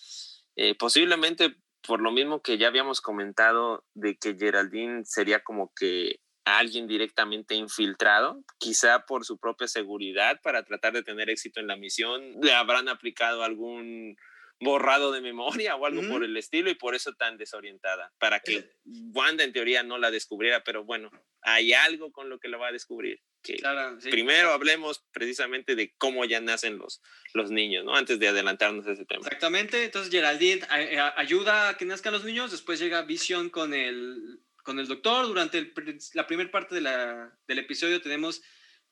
Eh, 0.56 0.74
posiblemente 0.74 1.54
por 1.86 2.00
lo 2.00 2.10
mismo 2.10 2.42
que 2.42 2.58
ya 2.58 2.68
habíamos 2.68 3.00
comentado 3.00 3.84
de 3.94 4.16
que 4.16 4.36
Geraldine 4.36 5.04
sería 5.04 5.40
como 5.40 5.72
que 5.74 6.20
alguien 6.44 6.86
directamente 6.86 7.54
infiltrado, 7.54 8.42
quizá 8.58 9.06
por 9.06 9.24
su 9.24 9.38
propia 9.38 9.66
seguridad 9.66 10.40
para 10.42 10.64
tratar 10.64 10.92
de 10.92 11.02
tener 11.02 11.30
éxito 11.30 11.60
en 11.60 11.66
la 11.66 11.76
misión, 11.76 12.22
le 12.42 12.52
habrán 12.52 12.88
aplicado 12.88 13.42
algún 13.42 14.16
borrado 14.60 15.10
de 15.12 15.20
memoria 15.20 15.76
o 15.76 15.84
algo 15.84 16.02
por 16.08 16.22
el 16.24 16.36
estilo 16.36 16.70
y 16.70 16.74
por 16.74 16.94
eso 16.94 17.12
tan 17.14 17.36
desorientada, 17.36 18.12
para 18.18 18.40
que 18.40 18.56
eh. 18.56 18.70
Wanda 19.12 19.44
en 19.44 19.52
teoría 19.52 19.82
no 19.82 19.98
la 19.98 20.10
descubriera, 20.10 20.62
pero 20.64 20.84
bueno, 20.84 21.10
hay 21.42 21.72
algo 21.72 22.12
con 22.12 22.28
lo 22.28 22.38
que 22.38 22.48
lo 22.48 22.58
va 22.58 22.68
a 22.68 22.72
descubrir. 22.72 23.20
Que 23.44 23.62
primero 24.10 24.52
hablemos 24.52 25.04
precisamente 25.12 25.76
de 25.76 25.94
cómo 25.98 26.24
ya 26.24 26.40
nacen 26.40 26.78
los, 26.78 27.02
los 27.34 27.50
niños, 27.50 27.84
¿no? 27.84 27.94
Antes 27.94 28.18
de 28.18 28.28
adelantarnos 28.28 28.86
a 28.86 28.92
ese 28.92 29.04
tema. 29.04 29.20
Exactamente, 29.26 29.84
entonces 29.84 30.10
Geraldine 30.10 30.66
eh, 30.76 30.98
ayuda 31.16 31.68
a 31.68 31.76
que 31.76 31.84
nazcan 31.84 32.14
los 32.14 32.24
niños, 32.24 32.50
después 32.50 32.80
llega 32.80 33.02
Vision 33.02 33.50
con 33.50 33.74
el, 33.74 34.40
con 34.62 34.78
el 34.80 34.88
doctor, 34.88 35.26
durante 35.26 35.72
la 36.14 36.26
primera 36.26 36.50
parte 36.50 36.74
de 36.74 36.80
la, 36.80 37.38
del 37.46 37.58
episodio 37.58 38.00
tenemos 38.00 38.42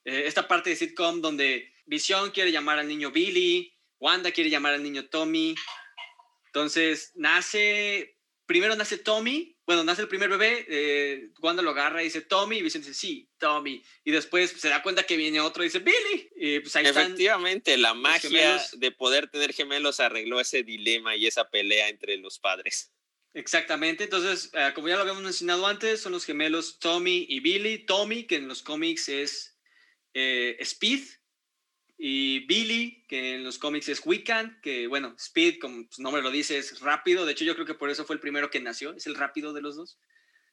eh, 0.05 0.25
esta 0.27 0.47
parte 0.47 0.71
de 0.71 0.77
sitcom 0.77 1.23
donde 1.23 1.73
Vision 1.87 2.31
quiere 2.31 2.53
llamar 2.53 2.79
al 2.79 2.89
niño 2.89 3.11
Billy, 3.11 3.75
Wanda 3.99 4.33
quiere 4.33 4.51
llamar 4.51 4.75
al 4.75 4.83
niño 4.83 5.09
Tommy. 5.09 5.55
Entonces 6.47 7.13
nace, 7.15 8.19
primero 8.47 8.77
nace 8.77 8.99
Tommy, 8.99 9.52
bueno, 9.67 9.85
nace 9.85 10.03
el 10.03 10.09
primer 10.09 10.29
bebé, 10.29 10.67
eh, 10.69 11.31
Wanda 11.41 11.63
lo 11.63 11.71
agarra 11.71 12.03
y 12.03 12.07
dice 12.07 12.23
Tommy, 12.23 12.59
y 12.59 12.63
Vicente 12.63 12.89
dice 12.89 13.01
sí, 13.01 13.29
Tommy. 13.39 13.83
Y 14.05 14.11
después 14.11 14.51
se 14.51 14.69
da 14.69 14.83
cuenta 14.83 15.05
que 15.05 15.17
viene 15.17 15.41
otro 15.41 15.63
y 15.63 15.67
dice 15.67 15.79
Billy. 15.79 16.31
Y 16.37 16.61
pues 16.61 16.75
ahí 16.75 16.87
Efectivamente, 16.87 17.77
la 17.77 17.95
magia 17.95 18.61
de 18.73 18.91
poder 18.91 19.31
tener 19.31 19.53
gemelos 19.53 20.01
arregló 20.01 20.41
ese 20.41 20.65
dilema 20.65 21.15
y 21.15 21.27
esa 21.27 21.49
pelea 21.49 21.89
entre 21.89 22.17
los 22.17 22.39
padres. 22.39 22.93
Exactamente, 23.35 24.05
entonces, 24.05 24.51
eh, 24.53 24.73
como 24.75 24.89
ya 24.89 24.97
lo 24.97 25.03
habíamos 25.03 25.23
mencionado 25.23 25.67
antes, 25.67 26.01
son 26.01 26.13
los 26.13 26.25
gemelos 26.25 26.79
Tommy 26.79 27.25
y 27.29 27.41
Billy. 27.41 27.87
Tommy, 27.87 28.25
que 28.25 28.37
en 28.37 28.49
los 28.49 28.63
cómics 28.63 29.09
es 29.09 29.57
eh, 30.13 30.57
Speed, 30.61 31.03
y 32.05 32.41
Billy, 32.47 33.05
que 33.07 33.37
en 33.37 33.45
los 33.45 33.59
cómics 33.59 33.89
es 33.89 34.05
Wiccan, 34.05 34.59
que 34.61 34.89
bueno, 34.89 35.15
Speed, 35.17 35.61
como 35.61 35.87
su 35.89 36.03
nombre 36.03 36.21
lo 36.21 36.33
dice, 36.33 36.59
es 36.59 36.81
rápido. 36.81 37.25
De 37.25 37.31
hecho, 37.31 37.45
yo 37.45 37.55
creo 37.55 37.65
que 37.65 37.75
por 37.75 37.91
eso 37.91 38.05
fue 38.05 38.15
el 38.15 38.21
primero 38.21 38.51
que 38.51 38.59
nació, 38.59 38.93
es 38.93 39.07
el 39.07 39.15
rápido 39.15 39.53
de 39.53 39.63
los 39.63 39.77
dos. 39.77 40.01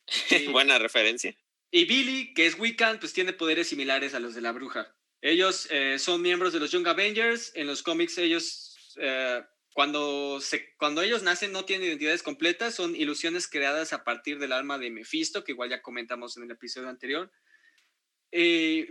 Buena 0.51 0.77
referencia. 0.77 1.35
Y 1.71 1.85
Billy, 1.85 2.35
que 2.35 2.45
es 2.45 2.59
Wiccan, 2.59 2.99
pues 2.99 3.13
tiene 3.13 3.33
poderes 3.33 3.67
similares 3.67 4.13
a 4.13 4.19
los 4.19 4.35
de 4.35 4.41
la 4.41 4.51
bruja. 4.51 4.95
Ellos 5.21 5.67
eh, 5.71 5.97
son 5.97 6.21
miembros 6.21 6.53
de 6.53 6.59
los 6.59 6.69
Young 6.69 6.87
Avengers. 6.87 7.51
En 7.55 7.65
los 7.65 7.81
cómics 7.81 8.19
ellos, 8.19 8.77
eh, 8.97 9.41
cuando, 9.73 10.39
se, 10.41 10.75
cuando 10.77 11.01
ellos 11.01 11.23
nacen, 11.23 11.51
no 11.51 11.65
tienen 11.65 11.87
identidades 11.87 12.21
completas, 12.21 12.75
son 12.75 12.95
ilusiones 12.95 13.47
creadas 13.47 13.91
a 13.91 14.03
partir 14.03 14.37
del 14.37 14.51
alma 14.51 14.77
de 14.77 14.91
Mephisto, 14.91 15.43
que 15.43 15.53
igual 15.53 15.71
ya 15.71 15.81
comentamos 15.81 16.37
en 16.37 16.43
el 16.43 16.51
episodio 16.51 16.89
anterior. 16.89 17.31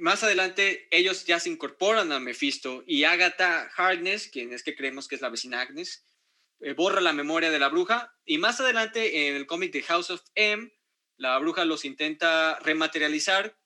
Más 0.01 0.25
adelante 0.25 0.89
ellos 0.91 1.25
ya 1.25 1.39
se 1.39 1.49
incorporan 1.49 2.11
a 2.13 2.19
Mephisto 2.19 2.83
y 2.87 3.05
Agatha 3.05 3.71
Harkness, 3.77 4.29
quien 4.29 4.53
es 4.53 4.63
que 4.63 4.75
creemos 4.75 5.07
que 5.07 5.15
es 5.15 5.21
la 5.21 5.29
vecina 5.29 5.61
Agnes, 5.61 6.05
eh, 6.61 6.73
borra 6.73 7.01
la 7.01 7.13
memoria 7.13 7.53
de 7.53 7.59
la 7.61 7.69
bruja 7.69 8.13
y 8.25 8.39
más 8.39 8.61
adelante 8.61 9.29
en 9.29 9.37
el 9.37 9.47
cómic 9.47 9.73
de 9.73 9.83
House 9.83 10.11
of 10.11 10.23
M, 10.35 10.73
la 11.17 11.39
bruja 11.39 11.65
los 11.65 11.85
intenta 11.85 12.59
rematerializar, 12.61 13.57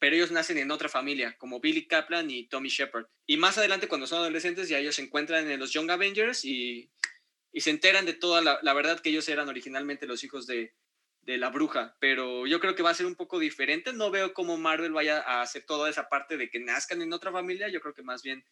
pero 0.00 0.16
ellos 0.16 0.32
nacen 0.32 0.58
en 0.58 0.72
otra 0.72 0.88
familia, 0.88 1.36
como 1.38 1.60
Billy 1.60 1.86
Kaplan 1.86 2.28
y 2.28 2.48
Tommy 2.48 2.68
Shepard. 2.68 3.06
Y 3.26 3.36
más 3.36 3.56
adelante 3.58 3.86
cuando 3.86 4.08
son 4.08 4.18
adolescentes 4.18 4.68
ya 4.68 4.78
ellos 4.78 4.96
se 4.96 5.02
encuentran 5.02 5.48
en 5.48 5.60
los 5.60 5.72
Young 5.72 5.90
Avengers 5.90 6.44
y, 6.44 6.90
se 7.54 7.70
enteran 7.70 8.06
de 8.06 8.14
toda 8.14 8.40
la 8.62 8.74
verdad 8.74 9.00
que 9.00 9.10
ellos 9.10 9.28
eran 9.28 9.48
originalmente 9.48 10.06
los 10.06 10.22
hijos 10.22 10.46
de, 10.46 10.72
de 11.22 11.38
la 11.38 11.50
bruja, 11.50 11.96
pero 12.00 12.46
yo 12.46 12.60
creo 12.60 12.74
que 12.74 12.82
va 12.82 12.90
a 12.90 12.94
ser 12.94 13.06
un 13.06 13.14
poco 13.14 13.38
diferente. 13.38 13.92
No 13.92 14.10
veo 14.10 14.32
cómo 14.32 14.56
Marvel 14.56 14.92
vaya 14.92 15.20
a 15.20 15.42
hacer 15.42 15.64
toda 15.64 15.90
esa 15.90 16.08
parte 16.08 16.36
de 16.36 16.48
que 16.48 16.60
nazcan 16.60 17.02
en 17.02 17.12
otra 17.12 17.30
familia. 17.30 17.68
Yo 17.68 17.80
creo 17.80 17.94
que 17.94 18.02
más 18.02 18.22
bien 18.22 18.44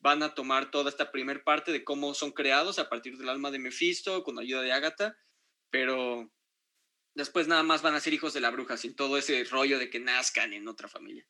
van 0.00 0.22
a 0.22 0.34
tomar 0.34 0.70
toda 0.70 0.90
esta 0.90 1.10
primera 1.10 1.42
parte 1.42 1.72
de 1.72 1.84
cómo 1.84 2.14
son 2.14 2.32
creados 2.32 2.78
a 2.78 2.88
partir 2.88 3.16
del 3.16 3.28
alma 3.28 3.50
de 3.50 3.58
Mephisto 3.58 4.22
con 4.22 4.38
ayuda 4.38 4.62
de 4.62 4.72
Agatha, 4.72 5.16
pero 5.70 6.32
después 7.14 7.48
nada 7.48 7.62
más 7.62 7.82
van 7.82 7.94
a 7.94 8.00
ser 8.00 8.14
hijos 8.14 8.32
de 8.32 8.40
la 8.40 8.50
bruja 8.50 8.76
sin 8.76 8.94
todo 8.94 9.18
ese 9.18 9.42
rollo 9.44 9.78
de 9.78 9.90
que 9.90 10.00
nazcan 10.00 10.52
en 10.52 10.68
otra 10.68 10.88
familia. 10.88 11.26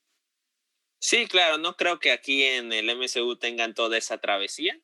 Sí, 1.00 1.26
claro, 1.26 1.58
no 1.58 1.76
creo 1.76 2.00
que 2.00 2.10
aquí 2.10 2.42
en 2.42 2.72
el 2.72 2.90
MCU 2.90 3.36
tengan 3.36 3.72
toda 3.72 3.96
esa 3.96 4.18
travesía. 4.18 4.80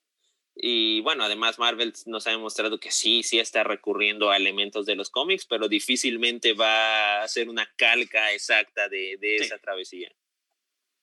Y 0.57 1.01
bueno, 1.01 1.25
además 1.25 1.59
Marvel 1.59 1.93
nos 2.07 2.27
ha 2.27 2.31
demostrado 2.31 2.79
que 2.79 2.93
sí, 2.93 3.23
sí 3.23 3.41
está 3.41 3.65
recurriendo 3.65 4.31
a 4.31 4.37
elementos 4.37 4.87
de 4.87 4.95
los 4.95 5.11
cómics, 5.11 5.47
pero 5.47 5.69
difícilmente 5.69 6.53
va 6.53 7.23
a 7.23 7.29
ser 7.29 7.49
una 7.49 7.69
calca 7.77 8.33
exacta 8.33 8.89
de, 8.89 9.19
esa 9.21 9.59
travesía. 9.59 10.15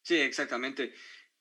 Sí, 0.03 0.15
exactamente. 0.15 0.93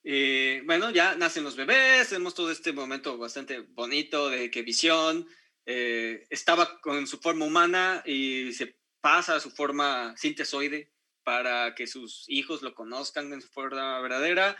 Eh, 0.02 0.62
bueno, 0.64 0.90
ya 0.90 1.14
nacen 1.14 1.45
los 1.45 1.57
bebés, 1.57 2.09
tenemos 2.09 2.35
todo 2.35 2.50
este 2.50 2.73
momento 2.73 3.17
bastante 3.17 3.61
bonito 3.61 4.29
de 4.29 4.50
que 4.50 4.62
Visión 4.62 5.29
eh, 5.67 6.26
estaba 6.31 6.81
con 6.81 7.07
su 7.07 7.19
forma 7.19 7.45
humana 7.45 8.02
y 8.05 8.52
se 8.52 8.76
pasa 9.00 9.37
a 9.37 9.40
su 9.40 9.50
forma 9.50 10.17
sintesoide 10.17 10.90
para 11.23 11.75
que 11.75 11.87
sus 11.87 12.25
hijos 12.29 12.62
lo 12.62 12.75
conozcan 12.75 13.33
en 13.33 13.40
su 13.40 13.49
forma 13.49 14.00
verdadera 14.00 14.57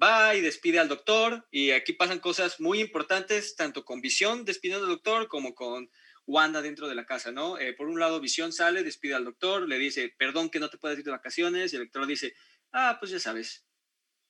va 0.00 0.34
y 0.34 0.40
despide 0.40 0.78
al 0.78 0.88
doctor 0.88 1.46
y 1.50 1.70
aquí 1.72 1.92
pasan 1.92 2.20
cosas 2.20 2.60
muy 2.60 2.80
importantes, 2.80 3.56
tanto 3.56 3.84
con 3.84 4.00
Visión 4.00 4.44
despidiendo 4.44 4.86
al 4.86 4.92
doctor 4.92 5.28
como 5.28 5.54
con 5.54 5.90
Wanda 6.26 6.62
dentro 6.62 6.88
de 6.88 6.94
la 6.94 7.06
casa, 7.06 7.32
¿no? 7.32 7.58
Eh, 7.58 7.72
por 7.72 7.88
un 7.88 7.98
lado, 7.98 8.20
Visión 8.20 8.52
sale, 8.52 8.82
despide 8.82 9.14
al 9.14 9.24
doctor, 9.24 9.68
le 9.68 9.78
dice, 9.78 10.14
perdón 10.16 10.50
que 10.50 10.60
no 10.60 10.70
te 10.70 10.78
puedes 10.78 10.98
ir 10.98 11.04
de 11.04 11.10
vacaciones, 11.10 11.72
y 11.72 11.76
el 11.76 11.84
doctor 11.84 12.06
dice, 12.06 12.34
ah, 12.72 12.96
pues 13.00 13.10
ya 13.10 13.18
sabes, 13.18 13.66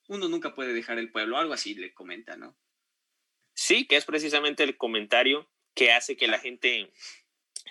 uno 0.09 0.29
nunca 0.29 0.55
puede 0.55 0.73
dejar 0.73 0.99
el 0.99 1.13
pueblo, 1.13 1.37
algo 1.39 1.53
así 1.53 1.75
le 1.75 1.93
comenta, 1.93 2.37
¿no? 2.37 2.57
Sí, 3.55 3.87
que 3.87 3.97
es 3.97 4.05
precisamente 4.05 4.63
el 4.63 4.77
comentario 4.77 5.51
que 5.75 5.93
hace 5.93 6.17
que 6.17 6.29
la 6.29 6.39
gente 6.39 6.93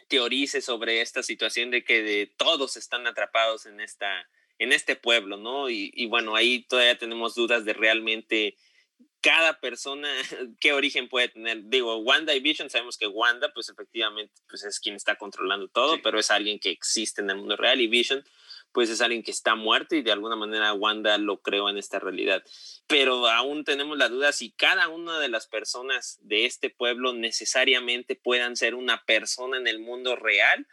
teorice 0.08 0.62
sobre 0.62 1.02
esta 1.02 1.24
situación 1.24 1.72
de 1.72 1.84
que 1.84 2.04
de 2.04 2.34
todos 2.38 2.78
están 2.78 3.08
atrapados 3.08 3.66
en 3.66 3.80
esta 3.80 4.30
en 4.60 4.74
este 4.74 4.96
pueblo, 4.96 5.38
¿no? 5.38 5.70
Y, 5.70 6.06
bueno, 6.08 6.36
ahí 6.36 6.64
todavía 6.64 6.98
tenemos 6.98 7.34
dudas 7.34 7.66
de 7.66 7.74
realmente 7.74 8.58
cada 9.22 9.60
persona, 9.60 10.10
qué 10.60 10.74
origen 10.74 11.08
puede 11.08 11.30
tener. 11.30 11.62
Digo, 11.64 11.98
Wanda 11.98 12.36
y 12.36 12.42
Vision, 12.42 12.70
sabemos 12.70 12.98
que 12.98 13.08
Wanda, 13.08 13.52
pues 13.54 13.70
efectivamente, 13.70 14.34
pues 14.48 14.64
es 14.64 14.80
quien 14.80 14.96
está 14.96 15.16
controlando 15.16 15.70
todo, 15.70 16.02
pero 16.02 16.20
es 16.20 16.30
alguien 16.30 16.60
que 16.60 16.70
existe 16.70 17.22
en 17.22 17.30
el 17.30 17.38
mundo 17.38 17.56
real 17.56 17.80
y 17.80 17.88
Vision, 17.88 18.24
pues 18.74 18.90
es 18.90 19.02
alguien 19.02 19.24
que 19.24 19.32
está 19.32 19.56
muerto 19.56 19.96
y 19.96 20.02
de 20.02 20.12
alguna 20.12 20.36
manera 20.36 20.74
Wanda 20.74 21.18
lo 21.18 21.42
creó 21.42 21.70
en 21.70 21.78
esta 21.78 22.00
realidad. 22.00 22.44
Pero 22.86 23.28
aún 23.30 23.64
tenemos 23.64 23.98
la 23.98 24.10
duda 24.10 24.34
si 24.34 24.52
cada 24.52 24.90
una 24.90 25.20
de 25.20 25.30
las 25.30 25.48
personas 25.48 26.20
de 26.22 26.46
este 26.46 26.70
pueblo 26.70 27.14
necesariamente 27.14 28.16
puedan 28.16 28.58
ser 28.58 28.76
una 28.76 29.06
persona 29.06 29.58
en 29.58 29.68
el 29.68 29.80
mundo 29.80 30.18
real 30.18 30.68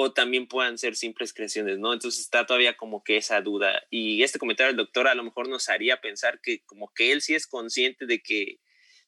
o 0.00 0.12
también 0.12 0.46
puedan 0.46 0.78
ser 0.78 0.94
simples 0.94 1.34
creaciones, 1.34 1.80
¿no? 1.80 1.92
Entonces 1.92 2.20
está 2.20 2.46
todavía 2.46 2.76
como 2.76 3.02
que 3.02 3.16
esa 3.16 3.40
duda. 3.40 3.82
Y 3.90 4.22
este 4.22 4.38
comentario 4.38 4.68
del 4.68 4.76
doctor 4.76 5.08
a 5.08 5.14
lo 5.16 5.24
mejor 5.24 5.48
nos 5.48 5.68
haría 5.68 6.00
pensar 6.00 6.40
que 6.40 6.62
como 6.66 6.92
que 6.94 7.10
él 7.10 7.20
sí 7.20 7.34
es 7.34 7.48
consciente 7.48 8.06
de 8.06 8.22
que, 8.22 8.60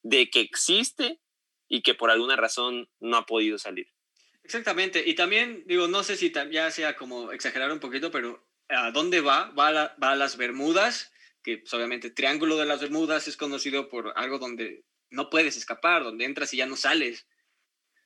de 0.02 0.28
que 0.30 0.40
existe 0.40 1.20
y 1.68 1.82
que 1.82 1.94
por 1.94 2.10
alguna 2.10 2.34
razón 2.34 2.90
no 2.98 3.18
ha 3.18 3.24
podido 3.24 3.56
salir. 3.56 3.86
Exactamente. 4.42 5.04
Y 5.06 5.14
también, 5.14 5.62
digo, 5.64 5.86
no 5.86 6.02
sé 6.02 6.16
si 6.16 6.32
ya 6.50 6.68
sea 6.72 6.96
como 6.96 7.30
exagerar 7.30 7.70
un 7.70 7.78
poquito, 7.78 8.10
pero 8.10 8.44
¿a 8.68 8.90
dónde 8.90 9.20
va? 9.20 9.52
Va 9.52 9.94
a, 9.96 10.16
las 10.16 10.36
Bermudas, 10.36 11.12
que 11.44 11.58
pues, 11.58 11.72
obviamente 11.72 12.10
Triángulo 12.10 12.56
de 12.56 12.66
las 12.66 12.80
Bermudas 12.80 13.28
es 13.28 13.36
conocido 13.36 13.88
por 13.88 14.12
algo 14.16 14.40
donde 14.40 14.82
no 15.08 15.30
puedes 15.30 15.56
escapar, 15.56 16.02
donde 16.02 16.24
entras 16.24 16.52
y 16.52 16.56
ya 16.56 16.66
no 16.66 16.74
sales. 16.74 17.28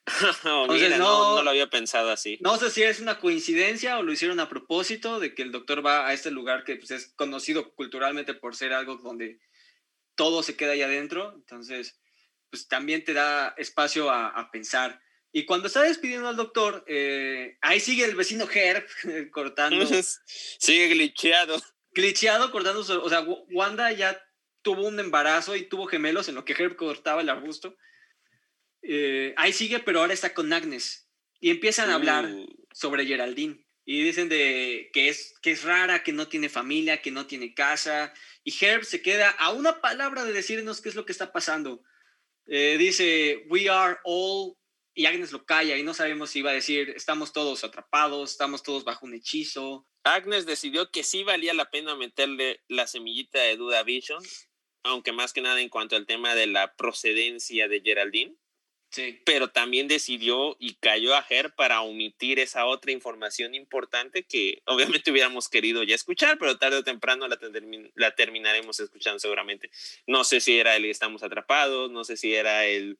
Oh, 0.45 0.67
no, 0.67 1.43
lo 1.43 1.51
había 1.51 1.71
pensado 1.71 2.11
así. 2.11 2.39
No 2.41 2.57
sé 2.59 2.71
si 2.71 2.83
es 2.83 3.01
una 3.01 3.19
coincidencia 3.19 3.99
o 3.99 4.03
lo 4.03 4.13
hicieron 4.13 4.41
a 4.41 4.49
propósito 4.49 5.19
de 5.19 5.35
que 5.35 5.43
el 5.43 5.53
doctor 5.53 5.85
va 5.85 6.07
a 6.07 6.13
este 6.13 6.31
lugar 6.31 6.65
que 6.65 6.77
pues, 6.77 6.91
es 6.91 7.13
conocido 7.17 7.75
culturalmente 7.75 8.35
por 8.35 8.55
ser 8.55 8.73
algo 8.73 8.97
donde 8.97 9.41
todo 10.15 10.43
se 10.43 10.57
queda 10.57 10.73
ahí 10.73 10.83
adentro. 10.83 11.33
Entonces, 11.35 11.99
pues 12.51 12.69
también 12.69 13.05
te 13.05 13.15
da 13.15 13.55
espacio 13.57 14.11
a, 14.11 14.51
pensar. 14.53 15.01
Y 15.33 15.47
cuando 15.47 15.67
está 15.67 15.83
despidiendo 15.83 16.29
al 16.29 16.37
doctor, 16.37 16.85
eh, 16.87 17.59
ahí 17.63 17.81
sigue 17.81 18.05
el 18.05 18.15
vecino 18.15 18.49
Herb 18.49 18.87
cortando. 19.33 19.85
sigue 20.27 20.89
glitcheado. 20.89 21.61
Glitcheado 21.93 22.51
cortando. 22.51 22.81
o 22.81 23.09
sea, 23.09 23.25
Wanda 23.51 23.91
ya 23.93 24.21
tuvo 24.63 24.87
un 24.87 25.01
embarazo 25.01 25.57
y 25.57 25.67
tuvo 25.67 25.87
gemelos 25.87 26.29
en 26.29 26.35
lo 26.35 26.45
que 26.45 26.53
Herb 26.53 26.77
cortaba 26.77 27.23
el 27.23 27.31
arbusto. 27.31 27.77
Eh, 28.87 29.35
ahí 29.37 29.53
sigue, 29.53 29.81
pero 29.81 30.01
ahora 30.01 30.15
está 30.15 30.35
con 30.35 30.53
Agnes. 30.53 31.09
Y 31.41 31.51
empiezan 31.51 31.91
a 31.91 31.95
hablar 31.95 32.27
uh. 32.27 32.47
sobre 32.73 33.07
Geraldine. 33.07 33.65
Y 33.87 34.03
dicen 34.03 34.29
de 34.29 34.91
que 34.93 35.09
es, 35.09 35.35
que 35.43 35.51
es 35.51 35.63
rara, 35.63 36.03
que 36.03 36.13
no 36.13 36.29
tiene 36.29 36.49
familia, 36.49 37.03
que 37.03 37.11
no 37.11 37.27
tiene 37.27 37.55
casa. 37.55 38.15
Y 38.43 38.55
Herb 38.65 38.85
se 38.85 39.03
queda 39.03 39.31
a 39.31 39.53
una 39.53 39.81
palabra 39.81 40.25
de 40.25 40.33
decirnos 40.33 40.81
qué 40.81 40.89
es 40.89 40.95
lo 40.95 41.05
que 41.05 41.13
está 41.13 41.33
pasando. 41.33 41.83
Eh, 42.47 42.77
dice, 42.79 43.45
we 43.49 43.69
are 43.69 43.99
all, 44.05 44.57
y 44.95 45.07
Agnes 45.07 45.33
lo 45.33 45.45
calla 45.45 45.77
y 45.77 45.83
no 45.83 45.93
sabemos 45.93 46.31
si 46.31 46.39
iba 46.39 46.51
a 46.51 46.55
decir, 46.55 46.91
estamos 46.91 47.33
todos 47.33 47.65
atrapados, 47.65 48.31
estamos 48.31 48.63
todos 48.63 48.85
bajo 48.85 49.07
un 49.07 49.15
hechizo. 49.15 49.87
Agnes 50.05 50.47
decidió 50.47 50.91
que 50.91 51.03
sí 51.03 51.25
valía 51.25 51.53
la 51.53 51.71
pena 51.71 51.97
meterle 51.97 52.63
la 52.69 52.87
semillita 52.87 53.41
de 53.41 53.57
duda 53.57 53.81
a 53.81 53.83
Vision, 53.83 54.23
aunque 54.85 55.13
más 55.13 55.33
que 55.33 55.41
nada 55.41 55.61
en 55.61 55.69
cuanto 55.69 55.97
al 55.97 56.07
tema 56.07 56.35
de 56.35 56.47
la 56.47 56.77
procedencia 56.77 57.67
de 57.69 57.81
Geraldine. 57.81 58.37
Pero 59.25 59.49
también 59.49 59.89
decidió 59.89 60.57
y 60.59 60.75
cayó 60.75 61.15
a 61.15 61.25
Her 61.29 61.55
para 61.55 61.81
omitir 61.83 62.39
esa 62.39 62.67
otra 62.67 62.93
información 62.93 63.55
importante 63.55 64.25
que 64.25 64.63
obviamente 64.67 65.11
hubiéramos 65.11 65.49
querido 65.49 65.83
ya 65.83 65.95
escuchar, 65.95 66.39
pero 66.39 66.59
tarde 66.59 66.79
o 66.79 66.85
temprano 66.85 67.29
la, 67.29 67.39
la 67.95 68.15
terminaremos 68.15 68.81
escuchando 68.81 69.19
seguramente. 69.19 69.71
No 70.07 70.25
sé 70.25 70.41
si 70.41 70.59
era 70.59 70.77
el 70.77 70.85
estamos 70.85 71.23
atrapados, 71.23 71.91
no 71.91 72.05
sé 72.05 72.17
si 72.17 72.35
era 72.35 72.67
el 72.67 72.99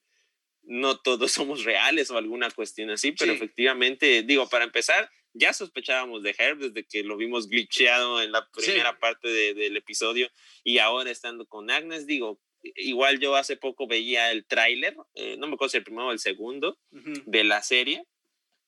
no 0.67 0.99
todos 0.99 1.33
somos 1.33 1.65
reales 1.65 2.11
o 2.11 2.19
alguna 2.19 2.51
cuestión 2.51 2.91
así, 2.91 3.13
pero 3.13 3.33
efectivamente, 3.33 4.23
digo, 4.23 4.49
para 4.49 4.65
empezar, 4.65 5.11
ya 5.33 5.53
sospechábamos 5.53 6.23
de 6.23 6.35
Herb 6.37 6.59
desde 6.59 6.87
que 6.87 7.03
lo 7.03 7.17
vimos 7.17 7.49
glitcheado 7.49 8.23
en 8.23 8.33
la 8.33 8.49
primera 8.51 8.99
parte 8.99 9.29
del 9.29 9.77
episodio 9.77 10.31
y 10.63 10.79
ahora 10.79 11.11
estando 11.11 11.47
con 11.47 11.71
Agnes, 11.71 12.07
digo, 12.07 12.41
igual 12.77 13.19
yo 13.21 13.37
hace 13.37 13.57
poco 13.57 13.87
veía 13.87 14.31
el 14.31 14.47
tráiler, 14.47 14.97
eh, 15.15 15.37
no 15.39 15.47
me 15.47 15.55
acuerdo 15.55 15.71
si 15.71 15.77
el 15.79 15.85
primero 15.85 16.09
o 16.09 16.13
el 16.13 16.19
segundo, 16.19 16.79
de 16.91 17.45
la 17.45 17.63
serie. 17.63 18.07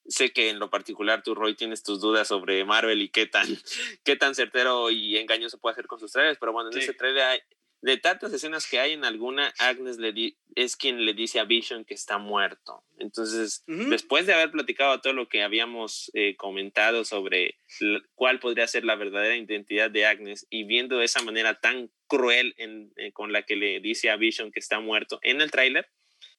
Sé 0.09 0.31
que 0.33 0.51
en 0.51 0.61
lo 0.61 0.71
particular 0.71 1.23
tú, 1.25 1.35
Roy, 1.35 1.57
tienes 1.57 1.83
tus 1.83 2.01
dudas 2.01 2.29
sobre 2.29 2.65
Marvel 2.65 3.03
y 3.03 3.09
qué 3.09 3.27
tan, 3.27 3.47
qué 4.05 4.17
tan 4.17 4.35
certero 4.35 4.91
y 4.91 5.17
engañoso 5.17 5.59
puede 5.59 5.73
hacer 5.73 5.87
con 5.87 5.99
sus 5.99 6.13
trailers, 6.13 6.39
pero 6.39 6.53
bueno, 6.53 6.71
en 6.71 6.79
ese 6.79 6.95
trailer 6.95 7.23
hay, 7.25 7.41
de 7.83 7.97
tantas 7.99 8.33
escenas 8.33 8.69
que 8.69 8.81
hay 8.81 8.93
en 8.93 9.05
alguna, 9.05 9.53
Agnes 9.59 9.99
le 9.99 10.37
es 10.55 10.77
quien 10.77 11.05
le 11.05 11.15
dice 11.15 11.39
a 11.39 11.45
Vision 11.45 11.85
que 11.85 11.95
está 11.95 12.19
muerto. 12.19 12.83
Entonces, 12.99 13.63
después 13.67 14.27
de 14.27 14.35
haber 14.35 14.51
platicado 14.51 15.01
todo 15.01 15.13
lo 15.13 15.29
que 15.29 15.43
habíamos 15.43 16.11
eh, 16.15 16.35
comentado 16.37 17.05
sobre 17.05 17.59
cuál 18.15 18.41
podría 18.41 18.67
ser 18.67 18.85
la 18.85 18.97
verdadera 18.97 19.37
identidad 19.37 19.91
de 19.91 20.07
Agnes 20.07 20.47
y 20.51 20.65
viendo 20.65 21.03
esa 21.03 21.23
manera 21.23 21.61
tan 21.61 21.91
cruel 22.07 22.55
en, 22.57 22.93
eh, 22.97 23.13
con 23.13 23.33
la 23.33 23.43
que 23.43 23.57
le 23.57 23.81
dice 23.81 24.11
a 24.11 24.17
Vision 24.17 24.51
que 24.51 24.61
está 24.61 24.81
muerto 24.81 25.19
en 25.23 25.41
el 25.41 25.51
tráiler, 25.51 25.89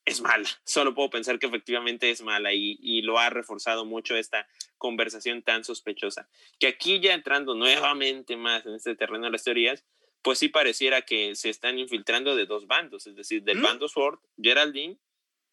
es 0.08 0.22
mala. 0.22 0.48
Solo 0.64 0.96
puedo 0.96 1.10
pensar 1.10 1.38
que 1.38 1.48
efectivamente 1.48 2.10
es 2.10 2.22
mala 2.22 2.54
y, 2.54 2.78
y, 2.82 3.02
lo 3.02 3.20
ha 3.20 3.30
reforzado 3.30 3.86
mucho 3.86 4.16
esta 4.16 4.48
conversación 4.78 5.44
tan 5.44 5.66
sospechosa. 5.66 6.30
Que 6.60 6.68
aquí 6.68 7.02
ya 7.02 7.14
entrando 7.14 7.56
nuevamente 7.56 8.38
más 8.38 8.66
en 8.66 8.76
este 8.76 8.96
terreno 8.96 9.26
de 9.26 9.32
las 9.32 9.44
teorías, 9.44 9.84
pues 10.28 10.40
sí 10.40 10.50
pareciera 10.50 11.04
que 11.04 11.36
se 11.36 11.48
están 11.48 11.80
infiltrando 11.80 12.36
de 12.36 12.46
dos 12.46 12.68
bandos, 12.68 13.08
es 13.08 13.16
decir, 13.16 13.44
del 13.44 13.62
bando 13.62 13.88
Sword, 13.88 14.20
Geraldine, 14.38 14.98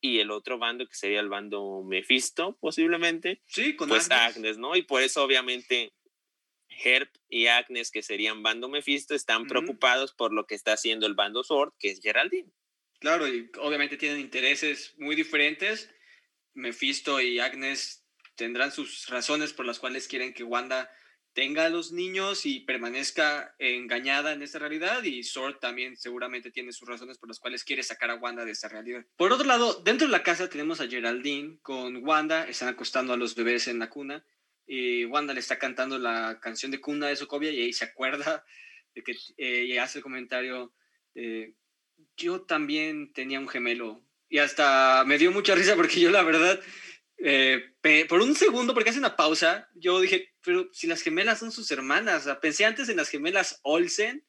y 0.00 0.18
el 0.18 0.32
otro 0.32 0.58
bando 0.58 0.84
que 0.88 0.96
sería 0.96 1.20
el 1.20 1.28
bando 1.28 1.84
Mephisto, 1.84 2.58
posiblemente. 2.58 3.40
Sí, 3.46 3.76
con 3.76 3.88
pues 3.88 4.10
Agnes. 4.10 4.58
¿no? 4.58 4.74
Y 4.74 4.82
por 4.82 5.00
eso 5.00 5.22
obviamente 5.22 5.92
Herb 6.68 7.08
y 7.28 7.46
Agnes, 7.46 7.92
que 7.92 8.02
serían 8.02 8.42
bando 8.42 8.68
Mephisto, 8.68 9.14
están 9.14 9.46
preocupados 9.46 10.12
por 10.12 10.32
lo 10.32 10.44
que 10.44 10.56
está 10.56 10.72
haciendo 10.72 11.06
el 11.06 11.14
bando 11.14 11.44
Sword, 11.44 11.72
que 11.78 11.90
es 11.90 12.00
Geraldine. 12.00 12.50
Claro, 12.98 13.28
y 13.28 13.48
obviamente 13.60 13.96
tienen 13.96 14.18
intereses 14.18 14.96
muy 14.98 15.14
diferentes. 15.14 15.88
Mephisto 16.52 17.20
y 17.20 17.38
Agnes 17.38 18.04
tendrán 18.34 18.72
sus 18.72 19.06
razones 19.06 19.52
por 19.52 19.66
las 19.66 19.78
cuales 19.78 20.08
quieren 20.08 20.34
que 20.34 20.42
Wanda 20.42 20.90
tenga 21.34 21.66
a 21.66 21.68
los 21.68 21.92
niños 21.92 22.46
y 22.46 22.60
permanezca 22.60 23.54
engañada 23.58 24.32
en 24.32 24.42
esta 24.42 24.60
realidad 24.60 25.02
y 25.02 25.24
Sword 25.24 25.58
también 25.58 25.96
seguramente 25.96 26.50
tiene 26.50 26.72
sus 26.72 26.88
razones 26.88 27.18
por 27.18 27.28
las 27.28 27.40
cuales 27.40 27.64
quiere 27.64 27.82
sacar 27.82 28.10
a 28.10 28.14
Wanda 28.14 28.44
de 28.44 28.52
esta 28.52 28.68
realidad. 28.68 29.04
Por 29.16 29.32
otro 29.32 29.46
lado, 29.46 29.82
dentro 29.84 30.06
de 30.06 30.12
la 30.12 30.22
casa 30.22 30.48
tenemos 30.48 30.80
a 30.80 30.88
Geraldine 30.88 31.58
con 31.60 32.06
Wanda, 32.06 32.48
están 32.48 32.68
acostando 32.68 33.12
a 33.12 33.16
los 33.16 33.34
bebés 33.34 33.68
en 33.68 33.80
la 33.80 33.90
cuna 33.90 34.24
y 34.66 35.04
Wanda 35.06 35.34
le 35.34 35.40
está 35.40 35.58
cantando 35.58 35.98
la 35.98 36.38
canción 36.40 36.70
de 36.70 36.80
Cuna 36.80 37.08
de 37.08 37.16
Sokovia 37.16 37.50
y 37.50 37.62
ahí 37.62 37.72
se 37.72 37.84
acuerda 37.84 38.44
de 38.94 39.02
que 39.02 39.16
eh, 39.36 39.78
hace 39.80 39.98
el 39.98 40.02
comentario, 40.04 40.72
yo 42.16 42.42
también 42.42 43.12
tenía 43.12 43.40
un 43.40 43.48
gemelo 43.48 44.04
y 44.28 44.38
hasta 44.38 45.04
me 45.06 45.18
dio 45.18 45.30
mucha 45.30 45.54
risa 45.54 45.76
porque 45.76 46.00
yo 46.00 46.10
la 46.10 46.22
verdad, 46.22 46.60
eh, 47.18 47.74
por 48.08 48.20
un 48.20 48.34
segundo, 48.34 48.74
porque 48.74 48.90
hace 48.90 48.98
una 48.98 49.16
pausa, 49.16 49.68
yo 49.74 50.00
dije, 50.00 50.32
pero 50.42 50.68
si 50.72 50.86
las 50.86 51.02
gemelas 51.02 51.38
son 51.38 51.52
sus 51.52 51.70
hermanas, 51.70 52.28
pensé 52.40 52.64
antes 52.64 52.88
en 52.88 52.96
las 52.96 53.08
gemelas 53.08 53.60
Olsen 53.62 54.24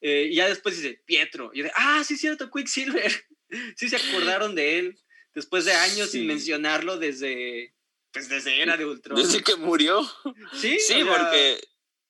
eh, 0.00 0.28
y 0.30 0.36
ya 0.36 0.48
después 0.48 0.76
dice 0.76 1.02
Pietro. 1.04 1.50
Y 1.52 1.58
yo 1.58 1.64
dije, 1.64 1.74
ah, 1.76 2.02
sí, 2.04 2.16
cierto, 2.16 2.50
Quicksilver. 2.50 3.12
sí 3.76 3.88
se 3.88 3.96
acordaron 3.96 4.54
de 4.54 4.78
él 4.78 4.98
después 5.34 5.64
de 5.64 5.72
años 5.72 6.10
sin 6.10 6.26
mencionarlo 6.26 6.98
desde, 6.98 7.74
pues 8.12 8.28
desde 8.28 8.60
Era 8.60 8.76
de 8.76 8.86
Ultron. 8.86 9.20
Desde 9.20 9.42
que 9.42 9.56
murió. 9.56 10.02
Sí, 10.60 10.78
sí, 10.78 11.04
porque 11.04 11.60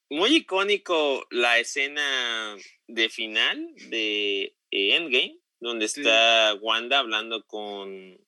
muy 0.08 0.36
icónico 0.36 1.26
la 1.30 1.58
escena 1.58 2.56
de 2.86 3.08
final 3.08 3.72
de 3.88 4.56
Endgame, 4.70 5.38
donde 5.60 5.86
está 5.86 6.54
Wanda 6.60 6.98
hablando 6.98 7.44
con, 7.46 8.18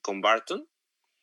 con 0.00 0.20
Barton. 0.20 0.68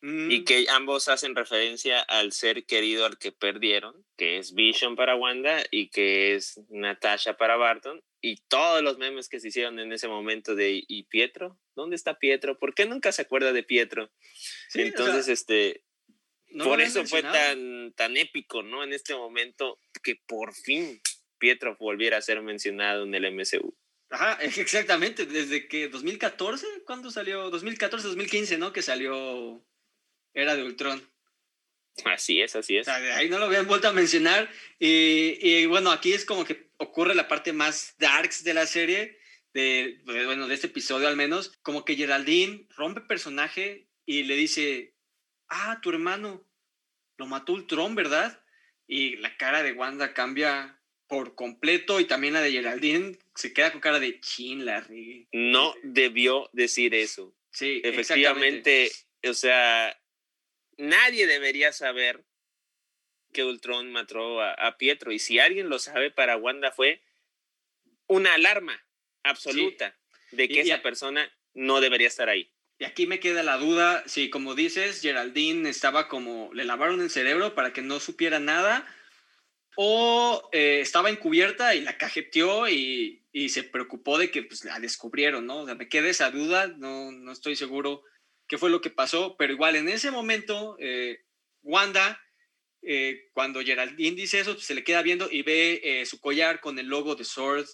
Y 0.04 0.40
mm. 0.40 0.46
que 0.46 0.66
ambos 0.70 1.08
hacen 1.10 1.36
referencia 1.36 2.02
al 2.02 2.32
ser 2.32 2.66
querido 2.66 3.06
al 3.06 3.20
que 3.20 3.32
perdieron, 3.32 4.04
que 4.18 4.40
es 4.40 4.56
Vision 4.56 4.96
para 4.96 5.16
Wanda 5.16 5.64
y 5.70 5.90
que 5.90 6.34
es 6.34 6.60
Natasha 6.70 7.38
para 7.38 7.56
Barton. 7.56 8.02
Y 8.20 8.38
todos 8.48 8.82
los 8.82 8.98
memes 8.98 9.30
que 9.30 9.40
se 9.40 9.50
hicieron 9.50 9.80
en 9.80 9.92
ese 9.94 10.08
momento 10.08 10.56
de 10.56 10.84
¿y 10.88 11.04
Pietro? 11.04 11.60
¿Dónde 11.76 11.96
está 11.96 12.18
Pietro? 12.18 12.58
¿Por 12.58 12.74
qué 12.74 12.88
nunca 12.88 13.12
se 13.12 13.22
acuerda 13.22 13.54
de 13.54 13.64
Pietro? 13.64 14.12
Entonces, 14.74 15.28
este, 15.28 15.84
por 16.64 16.82
eso 16.82 17.06
fue 17.06 17.22
tan, 17.22 17.94
tan 17.94 18.18
épico, 18.18 18.64
¿no? 18.64 18.84
En 18.84 18.94
este 18.94 19.16
momento 19.16 19.80
que 20.04 20.16
por 20.28 20.54
fin 20.54 21.00
Pietro 21.38 21.78
volviera 21.80 22.18
a 22.18 22.22
ser 22.22 22.42
mencionado 22.42 23.04
en 23.04 23.14
el 23.14 23.32
MCU. 23.32 23.76
Ajá, 24.10 24.38
exactamente, 24.42 25.26
desde 25.26 25.68
que 25.68 25.88
2014, 25.88 26.66
¿cuándo 26.86 27.12
salió? 27.12 27.50
2014, 27.50 28.08
2015, 28.08 28.58
¿no? 28.58 28.74
Que 28.74 28.82
salió 28.82 29.64
Era 30.34 30.56
de 30.56 30.64
Ultron. 30.64 31.08
Así 32.06 32.42
es, 32.42 32.56
así 32.56 32.78
es. 32.78 32.88
ahí 32.88 33.30
no 33.30 33.38
lo 33.38 33.46
habían 33.46 33.68
vuelto 33.68 33.88
a 33.88 33.94
mencionar. 33.94 34.50
Y, 34.80 35.38
y, 35.42 35.66
bueno, 35.66 35.92
aquí 35.92 36.14
es 36.14 36.26
como 36.26 36.46
que 36.46 36.72
ocurre 36.78 37.16
la 37.16 37.28
parte 37.28 37.54
más 37.54 37.96
darks 38.00 38.44
de 38.44 38.54
la 38.54 38.66
serie, 38.66 39.20
de, 39.54 40.00
bueno, 40.06 40.48
de 40.48 40.56
este 40.56 40.68
episodio 40.68 41.08
al 41.08 41.18
menos, 41.18 41.58
como 41.62 41.86
que 41.86 41.96
Geraldine 41.96 42.68
rompe 42.76 43.02
personaje 43.02 43.88
y 44.06 44.24
le 44.24 44.36
dice, 44.36 44.96
ah, 45.50 45.80
tu 45.82 45.90
hermano 45.90 46.48
lo 47.18 47.28
mató 47.28 47.54
Ultron, 47.54 47.94
¿verdad? 47.94 48.44
Y 48.88 49.18
la 49.18 49.38
cara 49.38 49.62
de 49.62 49.74
Wanda 49.74 50.14
cambia 50.14 50.82
por 51.08 51.36
completo 51.36 52.00
y 52.00 52.06
también 52.06 52.34
la 52.34 52.42
de 52.42 52.52
Geraldine 52.52 53.18
se 53.36 53.54
queda 53.54 53.72
con 53.72 53.82
cara 53.82 54.00
de 54.00 54.20
chin, 54.22 54.66
la 54.66 54.88
No 55.34 55.76
debió 55.84 56.50
decir 56.54 56.96
eso. 56.96 57.36
Sí, 57.52 57.82
efectivamente, 57.84 58.90
o 59.28 59.34
sea, 59.34 59.96
nadie 60.78 61.28
debería 61.28 61.72
saber 61.72 62.24
que 63.32 63.44
Ultron 63.44 63.92
mató 63.92 64.42
a, 64.42 64.78
Pietro 64.78 65.12
y 65.12 65.20
si 65.20 65.40
alguien 65.40 65.70
lo 65.70 65.80
sabe 65.80 66.12
para 66.12 66.38
Wanda 66.38 66.72
fue 66.72 67.02
una 68.08 68.34
alarma 68.34 68.84
absoluta 69.24 69.98
de 70.32 70.50
que 70.50 70.62
esa 70.62 70.82
persona 70.82 71.32
no 71.54 71.82
debería 71.82 72.08
estar 72.08 72.30
ahí. 72.30 72.52
Y 72.78 72.84
aquí 72.84 73.06
me 73.06 73.20
queda 73.20 73.44
la 73.44 73.58
duda, 73.58 74.04
si 74.08 74.30
como 74.30 74.56
dices, 74.56 75.02
Geraldine 75.02 75.70
estaba 75.70 76.08
como, 76.08 76.52
le 76.54 76.66
lavaron 76.66 77.00
el 77.02 77.12
cerebro 77.12 77.54
para 77.54 77.74
que 77.74 77.82
no 77.82 78.00
supiera 78.00 78.40
nada 78.40 78.88
o 79.76 80.50
eh, 80.52 80.80
estaba 80.82 81.10
encubierta 81.10 81.76
y 81.76 81.82
la 81.82 81.98
cajeteó 81.98 82.68
y, 82.68 83.20
se 83.50 83.64
preocupó 83.64 84.18
de 84.18 84.32
que 84.32 84.44
pues, 84.44 84.66
la 84.66 84.80
descubrieron, 84.80 85.46
¿no? 85.46 85.60
O 85.60 85.66
sea, 85.66 85.76
me 85.76 85.90
queda 85.90 86.10
esa 86.10 86.32
duda, 86.32 86.68
no, 86.68 87.12
no 87.12 87.32
estoy 87.32 87.56
seguro 87.56 88.04
qué 88.52 88.58
fue 88.58 88.70
lo 88.70 88.82
que 88.82 88.90
pasó, 88.90 89.38
pero 89.38 89.54
igual 89.54 89.78
en 89.78 89.88
ese 89.88 90.12
momento, 90.12 90.76
eh, 90.78 91.24
Wanda, 91.62 92.22
eh, 92.82 93.30
cuando 93.32 93.62
Geraldine 93.62 94.18
dice 94.18 94.42
eso, 94.42 94.60
se 94.60 94.76
le 94.76 94.84
queda 94.84 95.02
viendo 95.02 95.32
y 95.32 95.42
ve 95.42 96.04
su 96.06 96.20
collar 96.20 96.60
con 96.60 96.78
el 96.78 96.88
logo 96.88 97.16
de 97.16 97.24
Sword 97.24 97.66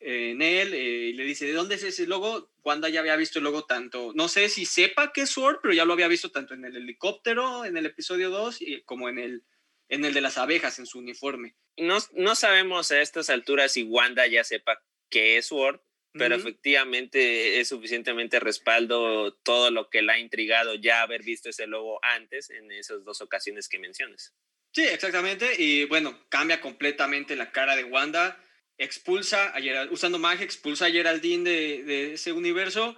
en 0.00 0.42
él 0.42 0.74
y 0.74 1.14
le 1.14 1.24
dice, 1.24 1.46
¿de 1.46 1.54
dónde 1.54 1.76
es 1.76 1.84
ese 1.84 2.06
logo? 2.06 2.52
Wanda 2.62 2.90
ya 2.90 3.00
había 3.00 3.16
visto 3.16 3.38
el 3.38 3.44
logo 3.44 3.64
tanto, 3.64 4.12
no 4.14 4.28
sé 4.28 4.50
si 4.50 4.66
sepa 4.66 5.10
que 5.10 5.22
es 5.22 5.30
Sword, 5.30 5.60
pero 5.62 5.72
ya 5.72 5.86
lo 5.86 5.94
había 5.94 6.06
visto 6.06 6.30
tanto 6.30 6.52
en 6.52 6.66
el 6.66 6.76
helicóptero, 6.76 7.64
en 7.64 7.78
el 7.78 7.86
episodio 7.86 8.28
2, 8.28 8.58
como 8.84 9.08
en 9.08 9.18
el 9.18 9.44
en 9.88 10.04
el 10.04 10.12
de 10.12 10.20
las 10.20 10.36
abejas 10.36 10.78
en 10.78 10.84
su 10.84 10.98
uniforme. 10.98 11.56
No, 11.78 11.96
no 12.12 12.34
sabemos 12.34 12.92
a 12.92 13.00
estas 13.00 13.30
alturas 13.30 13.72
si 13.72 13.84
Wanda 13.84 14.26
ya 14.26 14.44
sepa 14.44 14.82
qué 15.08 15.38
es 15.38 15.46
Sword, 15.46 15.80
pero 16.18 16.34
efectivamente 16.34 17.60
es 17.60 17.68
suficientemente 17.68 18.40
respaldo 18.40 19.32
todo 19.42 19.70
lo 19.70 19.88
que 19.88 20.02
la 20.02 20.14
ha 20.14 20.18
intrigado 20.18 20.74
ya 20.74 21.02
haber 21.02 21.22
visto 21.22 21.48
ese 21.48 21.66
logo 21.66 22.00
antes 22.02 22.50
en 22.50 22.70
esas 22.72 23.04
dos 23.04 23.20
ocasiones 23.20 23.68
que 23.68 23.78
mencionas. 23.78 24.34
Sí, 24.72 24.84
exactamente. 24.84 25.54
Y 25.56 25.84
bueno, 25.86 26.18
cambia 26.28 26.60
completamente 26.60 27.36
la 27.36 27.52
cara 27.52 27.76
de 27.76 27.84
Wanda, 27.84 28.38
expulsa 28.76 29.48
a 29.48 29.60
Gerald, 29.60 29.92
usando 29.92 30.18
magia, 30.18 30.44
expulsa 30.44 30.86
a 30.86 30.90
Geraldine 30.90 31.48
de, 31.48 31.82
de 31.84 32.12
ese 32.14 32.32
universo. 32.32 32.96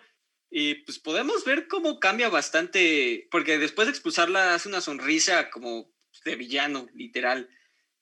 Y 0.51 0.75
pues 0.83 0.99
podemos 0.99 1.45
ver 1.45 1.69
cómo 1.69 2.01
cambia 2.01 2.29
bastante, 2.29 3.29
porque 3.31 3.59
después 3.59 3.87
de 3.87 3.93
expulsarla 3.93 4.55
hace 4.55 4.69
una 4.69 4.81
sonrisa 4.81 5.49
como 5.51 5.95
de 6.25 6.37
villano, 6.37 6.89
literal. 6.95 7.49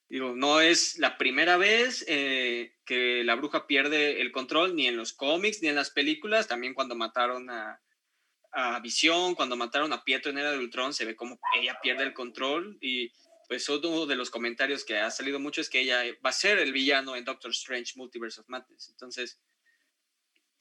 Digo, 0.08 0.34
no 0.34 0.60
es 0.60 0.98
la 0.98 1.18
primera 1.18 1.58
vez 1.58 2.04
eh, 2.08 2.76
que 2.86 3.22
la 3.24 3.34
bruja 3.34 3.66
pierde 3.66 4.22
el 4.22 4.32
control, 4.32 4.74
ni 4.74 4.86
en 4.86 4.96
los 4.96 5.12
cómics, 5.12 5.60
ni 5.60 5.68
en 5.68 5.74
las 5.74 5.90
películas. 5.90 6.48
También 6.48 6.72
cuando 6.72 6.94
mataron 6.94 7.50
a, 7.50 7.82
a 8.52 8.80
Visión, 8.80 9.34
cuando 9.34 9.56
mataron 9.56 9.92
a 9.92 10.04
Pietro 10.04 10.30
en 10.30 10.38
Era 10.38 10.52
de 10.52 10.58
Ultron, 10.58 10.94
se 10.94 11.04
ve 11.04 11.14
como 11.14 11.38
ella 11.60 11.78
pierde 11.82 12.04
el 12.04 12.14
control. 12.14 12.78
Y 12.80 13.12
pues 13.48 13.68
uno 13.68 14.06
de 14.06 14.16
los 14.16 14.30
comentarios 14.30 14.84
que 14.84 14.98
ha 14.98 15.10
salido 15.10 15.38
mucho 15.40 15.60
es 15.60 15.68
que 15.68 15.80
ella 15.80 16.02
va 16.24 16.30
a 16.30 16.32
ser 16.32 16.58
el 16.58 16.72
villano 16.72 17.14
en 17.14 17.24
Doctor 17.24 17.50
Strange 17.50 17.92
Multiverse 17.96 18.40
of 18.40 18.48
Madness. 18.48 18.88
Entonces, 18.88 19.38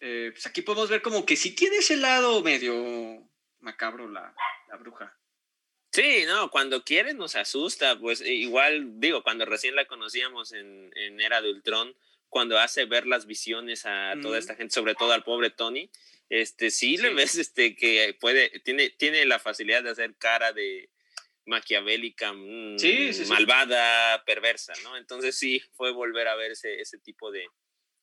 eh, 0.01 0.31
pues 0.33 0.45
aquí 0.45 0.61
podemos 0.61 0.89
ver 0.89 1.01
como 1.01 1.25
que 1.25 1.37
sí 1.37 1.55
tiene 1.55 1.77
ese 1.77 1.95
lado 1.95 2.43
medio 2.43 3.29
macabro 3.59 4.09
la, 4.09 4.35
la 4.69 4.77
bruja. 4.77 5.16
Sí, 5.97 6.25
no, 6.27 6.51
cuando 6.51 6.83
quiere 6.83 7.15
nos 7.15 7.35
asusta, 7.35 7.97
pues 7.97 8.21
e, 8.21 8.31
igual 8.31 8.99
digo, 8.99 9.23
cuando 9.23 9.45
recién 9.45 9.75
la 9.75 9.85
conocíamos 9.85 10.53
en, 10.53 10.91
en 10.95 11.19
Era 11.19 11.41
de 11.41 11.49
Ultron, 11.49 11.95
cuando 12.29 12.59
hace 12.59 12.85
ver 12.85 13.07
las 13.07 13.25
visiones 13.25 13.83
a 13.87 14.13
toda 14.21 14.37
esta 14.37 14.53
gente, 14.53 14.75
sobre 14.75 14.93
todo 14.93 15.11
al 15.11 15.23
pobre 15.23 15.49
Tony, 15.49 15.89
este 16.29 16.69
sí, 16.69 16.97
le 16.97 17.15
ves 17.15 17.33
este 17.37 17.75
que 17.75 18.15
puede, 18.19 18.59
tiene, 18.59 18.91
tiene 18.91 19.25
la 19.25 19.39
facilidad 19.39 19.81
de 19.81 19.89
hacer 19.89 20.13
cara 20.19 20.53
de 20.53 20.91
maquiavélica, 21.47 22.31
mm, 22.31 22.75
malvada, 23.29 24.23
perversa, 24.23 24.73
¿no? 24.83 24.97
Entonces 24.97 25.35
sí, 25.35 25.63
fue 25.73 25.91
volver 25.91 26.27
a 26.27 26.35
ver 26.35 26.51
ese, 26.51 26.79
ese 26.79 26.99
tipo 26.99 27.31
de 27.31 27.47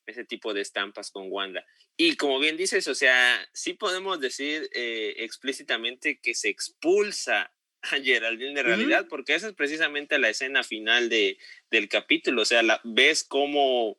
ese 0.05 0.25
tipo 0.25 0.53
de 0.53 0.59
estampas 0.59 1.11
con 1.11 1.31
Wanda. 1.31 1.65
Y 1.95 2.17
como 2.17 2.39
bien 2.39 2.57
dices, 2.57 2.89
o 2.89 2.93
sea, 2.93 3.47
sí 3.53 3.73
podemos 3.73 4.19
decir 4.19 4.69
eh, 4.73 5.15
explícitamente 5.19 6.19
que 6.19 6.35
se 6.35 6.49
expulsa 6.49 7.54
a 7.91 8.01
Geraldine 8.01 8.53
de 8.53 8.63
realidad, 8.63 9.07
porque 9.09 9.35
esa 9.35 9.47
es 9.47 9.53
precisamente 9.53 10.19
la 10.19 10.29
escena 10.29 10.63
final 10.63 11.09
de, 11.09 11.37
del 11.69 11.87
capítulo, 11.89 12.41
o 12.41 12.45
sea, 12.45 12.63
la, 12.63 12.81
ves 12.83 13.23
cómo 13.23 13.97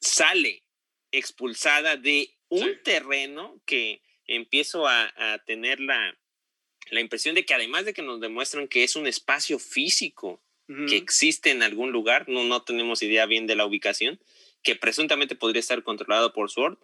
sale 0.00 0.64
expulsada 1.10 1.96
de 1.96 2.30
un 2.48 2.82
terreno 2.82 3.60
que 3.66 4.02
empiezo 4.26 4.86
a, 4.86 5.12
a 5.16 5.38
tener 5.44 5.80
la, 5.80 6.16
la, 6.90 7.00
impresión 7.00 7.34
de 7.34 7.44
que 7.44 7.54
además 7.54 7.84
de 7.84 7.94
que 7.94 8.02
nos 8.02 8.20
demuestran 8.20 8.68
que 8.68 8.84
es 8.84 8.96
un 8.96 9.06
espacio 9.06 9.58
físico 9.58 10.42
que 10.86 10.96
existe 10.96 11.50
en 11.50 11.62
algún 11.62 11.92
lugar, 11.92 12.28
no, 12.28 12.44
no 12.44 12.62
tenemos 12.62 13.02
idea 13.02 13.24
bien 13.24 13.46
de 13.46 13.56
la 13.56 13.64
ubicación, 13.64 14.20
que 14.62 14.76
presuntamente 14.76 15.34
podría 15.34 15.60
estar 15.60 15.82
controlado 15.82 16.34
por 16.34 16.50
Sword, 16.50 16.76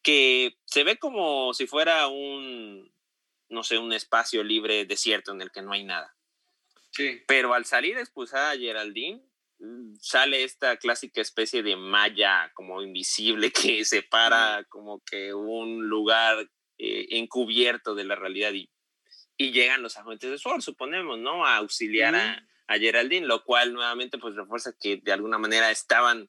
que 0.00 0.56
se 0.64 0.84
ve 0.84 0.96
como 0.96 1.52
si 1.52 1.66
fuera 1.66 2.06
un, 2.06 2.88
no 3.48 3.62
sé, 3.62 3.78
un 3.78 3.92
espacio 3.92 4.42
libre 4.42 4.84
desierto 4.84 5.32
en 5.32 5.40
el 5.40 5.50
que 5.50 5.62
no 5.62 5.72
hay 5.72 5.84
nada. 5.84 6.14
Sí. 6.90 7.22
Pero 7.26 7.54
al 7.54 7.64
salir 7.64 7.98
expulsada 7.98 8.52
a 8.52 8.56
Geraldine, 8.56 9.22
mm, 9.58 9.96
sale 10.00 10.44
esta 10.44 10.76
clásica 10.76 11.20
especie 11.20 11.62
de 11.62 11.76
malla 11.76 12.50
como 12.54 12.82
invisible 12.82 13.52
que 13.52 13.84
separa 13.84 14.64
como 14.68 15.00
que 15.00 15.34
un 15.34 15.88
lugar 15.88 16.48
eh, 16.78 17.06
encubierto 17.10 17.94
de 17.94 18.04
la 18.04 18.16
realidad 18.16 18.52
y, 18.52 18.70
y, 19.36 19.52
llegan 19.52 19.82
los 19.82 19.96
agentes 19.96 20.30
de 20.30 20.38
SWORD, 20.38 20.60
suponemos, 20.60 21.18
¿no? 21.18 21.46
A 21.46 21.56
auxiliar 21.56 22.14
a, 22.14 22.46
a, 22.66 22.78
Geraldine, 22.78 23.26
lo 23.26 23.44
cual 23.44 23.72
nuevamente 23.72 24.18
pues 24.18 24.34
refuerza 24.34 24.74
que 24.78 24.98
de 24.98 25.12
alguna 25.12 25.38
manera 25.38 25.70
estaban 25.70 26.28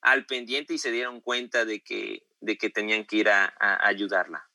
al 0.00 0.26
pendiente 0.26 0.74
y 0.74 0.78
se 0.78 0.90
dieron 0.90 1.20
cuenta 1.20 1.64
de 1.64 1.80
que, 1.80 2.26
de 2.40 2.58
que 2.58 2.70
tenían 2.70 3.04
que 3.04 3.16
ir 3.16 3.28
a 3.28 3.54
ayudarla. 3.86 4.51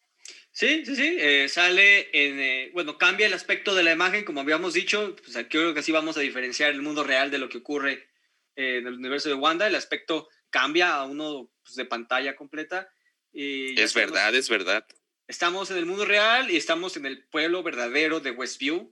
Sí, 0.57 0.83
sí, 0.85 0.95
sí. 0.95 1.17
Eh, 1.19 1.47
sale 1.49 2.09
en. 2.13 2.39
Eh, 2.39 2.71
bueno, 2.73 2.97
cambia 2.97 3.27
el 3.27 3.33
aspecto 3.33 3.75
de 3.75 3.83
la 3.83 3.91
imagen, 3.91 4.25
como 4.25 4.41
habíamos 4.41 4.73
dicho. 4.73 5.15
Pues 5.23 5.35
aquí 5.35 5.49
creo 5.49 5.75
que 5.75 5.81
así 5.81 5.91
vamos 5.91 6.17
a 6.17 6.21
diferenciar 6.21 6.71
el 6.71 6.81
mundo 6.81 7.03
real 7.03 7.29
de 7.29 7.37
lo 7.37 7.47
que 7.47 7.59
ocurre 7.59 8.09
eh, 8.55 8.77
en 8.77 8.87
el 8.87 8.95
universo 8.95 9.29
de 9.29 9.35
Wanda. 9.35 9.67
El 9.67 9.75
aspecto 9.75 10.29
cambia 10.49 10.95
a 10.95 11.05
uno 11.05 11.51
pues, 11.63 11.75
de 11.75 11.85
pantalla 11.85 12.35
completa. 12.35 12.89
Y 13.31 13.79
es 13.79 13.93
verdad, 13.93 14.33
es 14.33 14.49
verdad. 14.49 14.83
Estamos 15.27 15.69
en 15.69 15.77
el 15.77 15.85
mundo 15.85 16.05
real 16.05 16.49
y 16.49 16.57
estamos 16.57 16.97
en 16.97 17.05
el 17.05 17.27
pueblo 17.27 17.61
verdadero 17.61 18.19
de 18.19 18.31
Westview. 18.31 18.91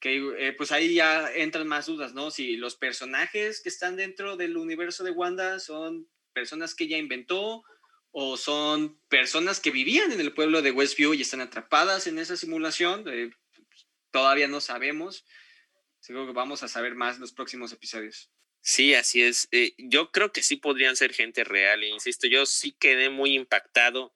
Que 0.00 0.54
pues 0.56 0.72
ahí 0.72 0.94
ya 0.94 1.30
entran 1.34 1.68
más 1.68 1.84
dudas, 1.84 2.14
¿no? 2.14 2.30
Si 2.30 2.56
los 2.56 2.76
personajes 2.76 3.60
que 3.60 3.68
están 3.68 3.96
dentro 3.96 4.38
del 4.38 4.56
universo 4.56 5.04
de 5.04 5.10
Wanda 5.10 5.60
son 5.60 6.08
personas 6.32 6.74
que 6.74 6.84
ella 6.84 6.96
inventó 6.96 7.62
o 8.10 8.36
son 8.36 8.98
personas 9.08 9.60
que 9.60 9.70
vivían 9.70 10.12
en 10.12 10.20
el 10.20 10.32
pueblo 10.32 10.62
de 10.62 10.70
Westview 10.70 11.14
y 11.14 11.22
están 11.22 11.40
atrapadas 11.40 12.06
en 12.06 12.18
esa 12.18 12.36
simulación. 12.36 13.04
Eh, 13.08 13.30
todavía 14.10 14.48
no 14.48 14.60
sabemos. 14.60 15.24
Seguro 16.00 16.26
que 16.26 16.32
vamos 16.32 16.62
a 16.62 16.68
saber 16.68 16.94
más 16.94 17.16
en 17.16 17.22
los 17.22 17.32
próximos 17.32 17.72
episodios. 17.72 18.30
Sí, 18.60 18.94
así 18.94 19.22
es. 19.22 19.48
Eh, 19.52 19.74
yo 19.78 20.10
creo 20.10 20.32
que 20.32 20.42
sí 20.42 20.56
podrían 20.56 20.96
ser 20.96 21.12
gente 21.12 21.44
real. 21.44 21.82
E 21.82 21.88
insisto, 21.88 22.26
yo 22.26 22.46
sí 22.46 22.72
quedé 22.72 23.08
muy 23.08 23.34
impactado 23.34 24.14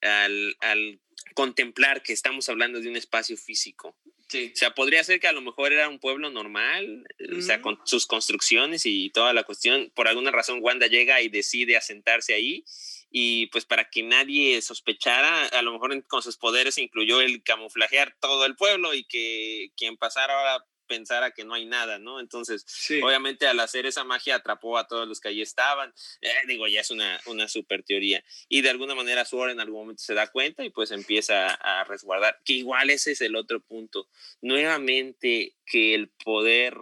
al, 0.00 0.56
al 0.60 1.00
contemplar 1.34 2.02
que 2.02 2.12
estamos 2.12 2.48
hablando 2.48 2.80
de 2.80 2.88
un 2.88 2.96
espacio 2.96 3.36
físico. 3.36 3.96
Sí. 4.28 4.50
O 4.54 4.56
sea, 4.56 4.74
podría 4.74 5.04
ser 5.04 5.20
que 5.20 5.28
a 5.28 5.32
lo 5.32 5.42
mejor 5.42 5.72
era 5.72 5.88
un 5.88 5.98
pueblo 5.98 6.30
normal, 6.30 7.06
o 7.36 7.42
sea, 7.42 7.60
con 7.60 7.78
sus 7.84 8.06
construcciones 8.06 8.86
y 8.86 9.10
toda 9.10 9.34
la 9.34 9.44
cuestión. 9.44 9.92
Por 9.94 10.08
alguna 10.08 10.30
razón, 10.30 10.60
Wanda 10.62 10.86
llega 10.86 11.20
y 11.20 11.28
decide 11.28 11.76
asentarse 11.76 12.32
ahí 12.32 12.64
y 13.12 13.46
pues 13.48 13.66
para 13.66 13.90
que 13.90 14.02
nadie 14.02 14.60
sospechara, 14.62 15.46
a 15.46 15.62
lo 15.62 15.72
mejor 15.72 16.02
con 16.06 16.22
sus 16.22 16.38
poderes 16.38 16.78
incluyó 16.78 17.20
el 17.20 17.42
camuflajear 17.42 18.16
todo 18.18 18.46
el 18.46 18.56
pueblo 18.56 18.94
y 18.94 19.04
que 19.04 19.70
quien 19.76 19.98
pasara 19.98 20.34
ahora 20.34 20.64
pensara 20.86 21.30
que 21.30 21.44
no 21.44 21.54
hay 21.54 21.66
nada, 21.66 21.98
¿no? 21.98 22.20
Entonces, 22.20 22.64
obviamente 23.02 23.46
al 23.46 23.60
hacer 23.60 23.86
esa 23.86 24.04
magia 24.04 24.36
atrapó 24.36 24.78
a 24.78 24.86
todos 24.86 25.06
los 25.06 25.20
que 25.20 25.28
allí 25.28 25.42
estaban. 25.42 25.92
Eh, 26.20 26.30
digo, 26.48 26.66
ya 26.68 26.80
es 26.80 26.90
una, 26.90 27.20
una 27.26 27.48
super 27.48 27.82
teoría. 27.82 28.24
Y 28.48 28.62
de 28.62 28.70
alguna 28.70 28.94
manera 28.94 29.24
Sword 29.24 29.50
en 29.50 29.60
algún 29.60 29.80
momento 29.80 30.02
se 30.02 30.14
da 30.14 30.26
cuenta 30.26 30.64
y 30.64 30.70
pues 30.70 30.90
empieza 30.90 31.54
a 31.54 31.84
resguardar, 31.84 32.38
que 32.44 32.54
igual 32.54 32.90
ese 32.90 33.12
es 33.12 33.20
el 33.20 33.36
otro 33.36 33.60
punto. 33.60 34.08
Nuevamente 34.40 35.56
que 35.66 35.94
el 35.94 36.08
poder 36.08 36.76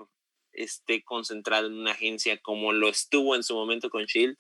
esté 0.52 1.02
concentrado 1.02 1.66
en 1.66 1.74
una 1.74 1.92
agencia 1.92 2.38
como 2.38 2.72
lo 2.72 2.88
estuvo 2.88 3.36
en 3.36 3.42
su 3.42 3.54
momento 3.54 3.90
con 3.90 4.04
Shield 4.04 4.36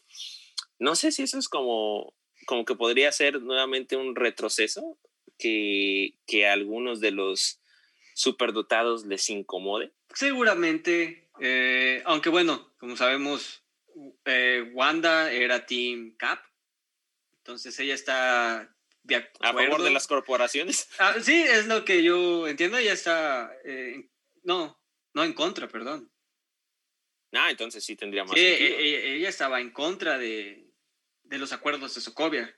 no 0.80 0.96
sé 0.96 1.12
si 1.12 1.22
eso 1.22 1.38
es 1.38 1.48
como, 1.48 2.14
como 2.46 2.64
que 2.64 2.74
podría 2.74 3.12
ser 3.12 3.40
nuevamente 3.40 3.96
un 3.96 4.16
retroceso 4.16 4.98
que, 5.38 6.14
que 6.26 6.48
a 6.48 6.54
algunos 6.54 7.00
de 7.00 7.12
los 7.12 7.60
superdotados 8.14 9.06
les 9.06 9.30
incomode. 9.30 9.92
Seguramente, 10.14 11.30
eh, 11.40 12.02
aunque 12.06 12.30
bueno, 12.30 12.74
como 12.78 12.96
sabemos, 12.96 13.62
eh, 14.24 14.70
Wanda 14.72 15.30
era 15.30 15.66
Team 15.66 16.16
Cap, 16.16 16.40
entonces 17.36 17.78
ella 17.78 17.94
está 17.94 18.74
de 19.02 19.16
a 19.16 19.52
favor 19.52 19.82
de 19.82 19.90
las 19.90 20.06
corporaciones. 20.06 20.88
Ah, 20.98 21.14
sí, 21.20 21.42
es 21.42 21.66
lo 21.66 21.84
que 21.84 22.02
yo 22.02 22.48
entiendo, 22.48 22.78
ella 22.78 22.92
está, 22.92 23.52
eh, 23.64 24.08
no, 24.42 24.80
no 25.12 25.24
en 25.24 25.34
contra, 25.34 25.68
perdón. 25.68 26.10
Ah, 27.32 27.50
entonces 27.50 27.84
sí 27.84 27.96
tendría 27.96 28.24
más. 28.24 28.34
Sí, 28.34 28.40
e, 28.40 29.16
ella, 29.16 29.28
estaba 29.28 29.60
en 29.60 29.70
contra 29.70 30.18
de, 30.18 30.59
de 31.30 31.38
los 31.38 31.52
acuerdos 31.52 31.94
de 31.94 32.00
Sokovia. 32.00 32.54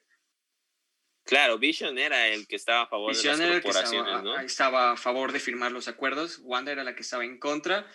Claro, 1.24 1.58
Vision 1.58 1.98
era 1.98 2.26
el 2.28 2.48
que 2.48 2.56
estaba 2.56 2.82
a 2.82 2.88
favor 2.88 3.14
de 3.14 3.22
las 3.22 3.38
corporaciones, 3.38 4.08
estaba, 4.08 4.22
¿no? 4.22 4.40
Estaba 4.40 4.92
a 4.92 4.96
favor 4.96 5.30
de 5.30 5.38
firmar 5.38 5.70
los 5.70 5.87
acuerdos, 5.87 6.40
Wanda 6.42 6.72
era 6.72 6.82
la 6.82 6.96
que 6.96 7.02
estaba 7.02 7.24
en 7.24 7.38
contra, 7.38 7.88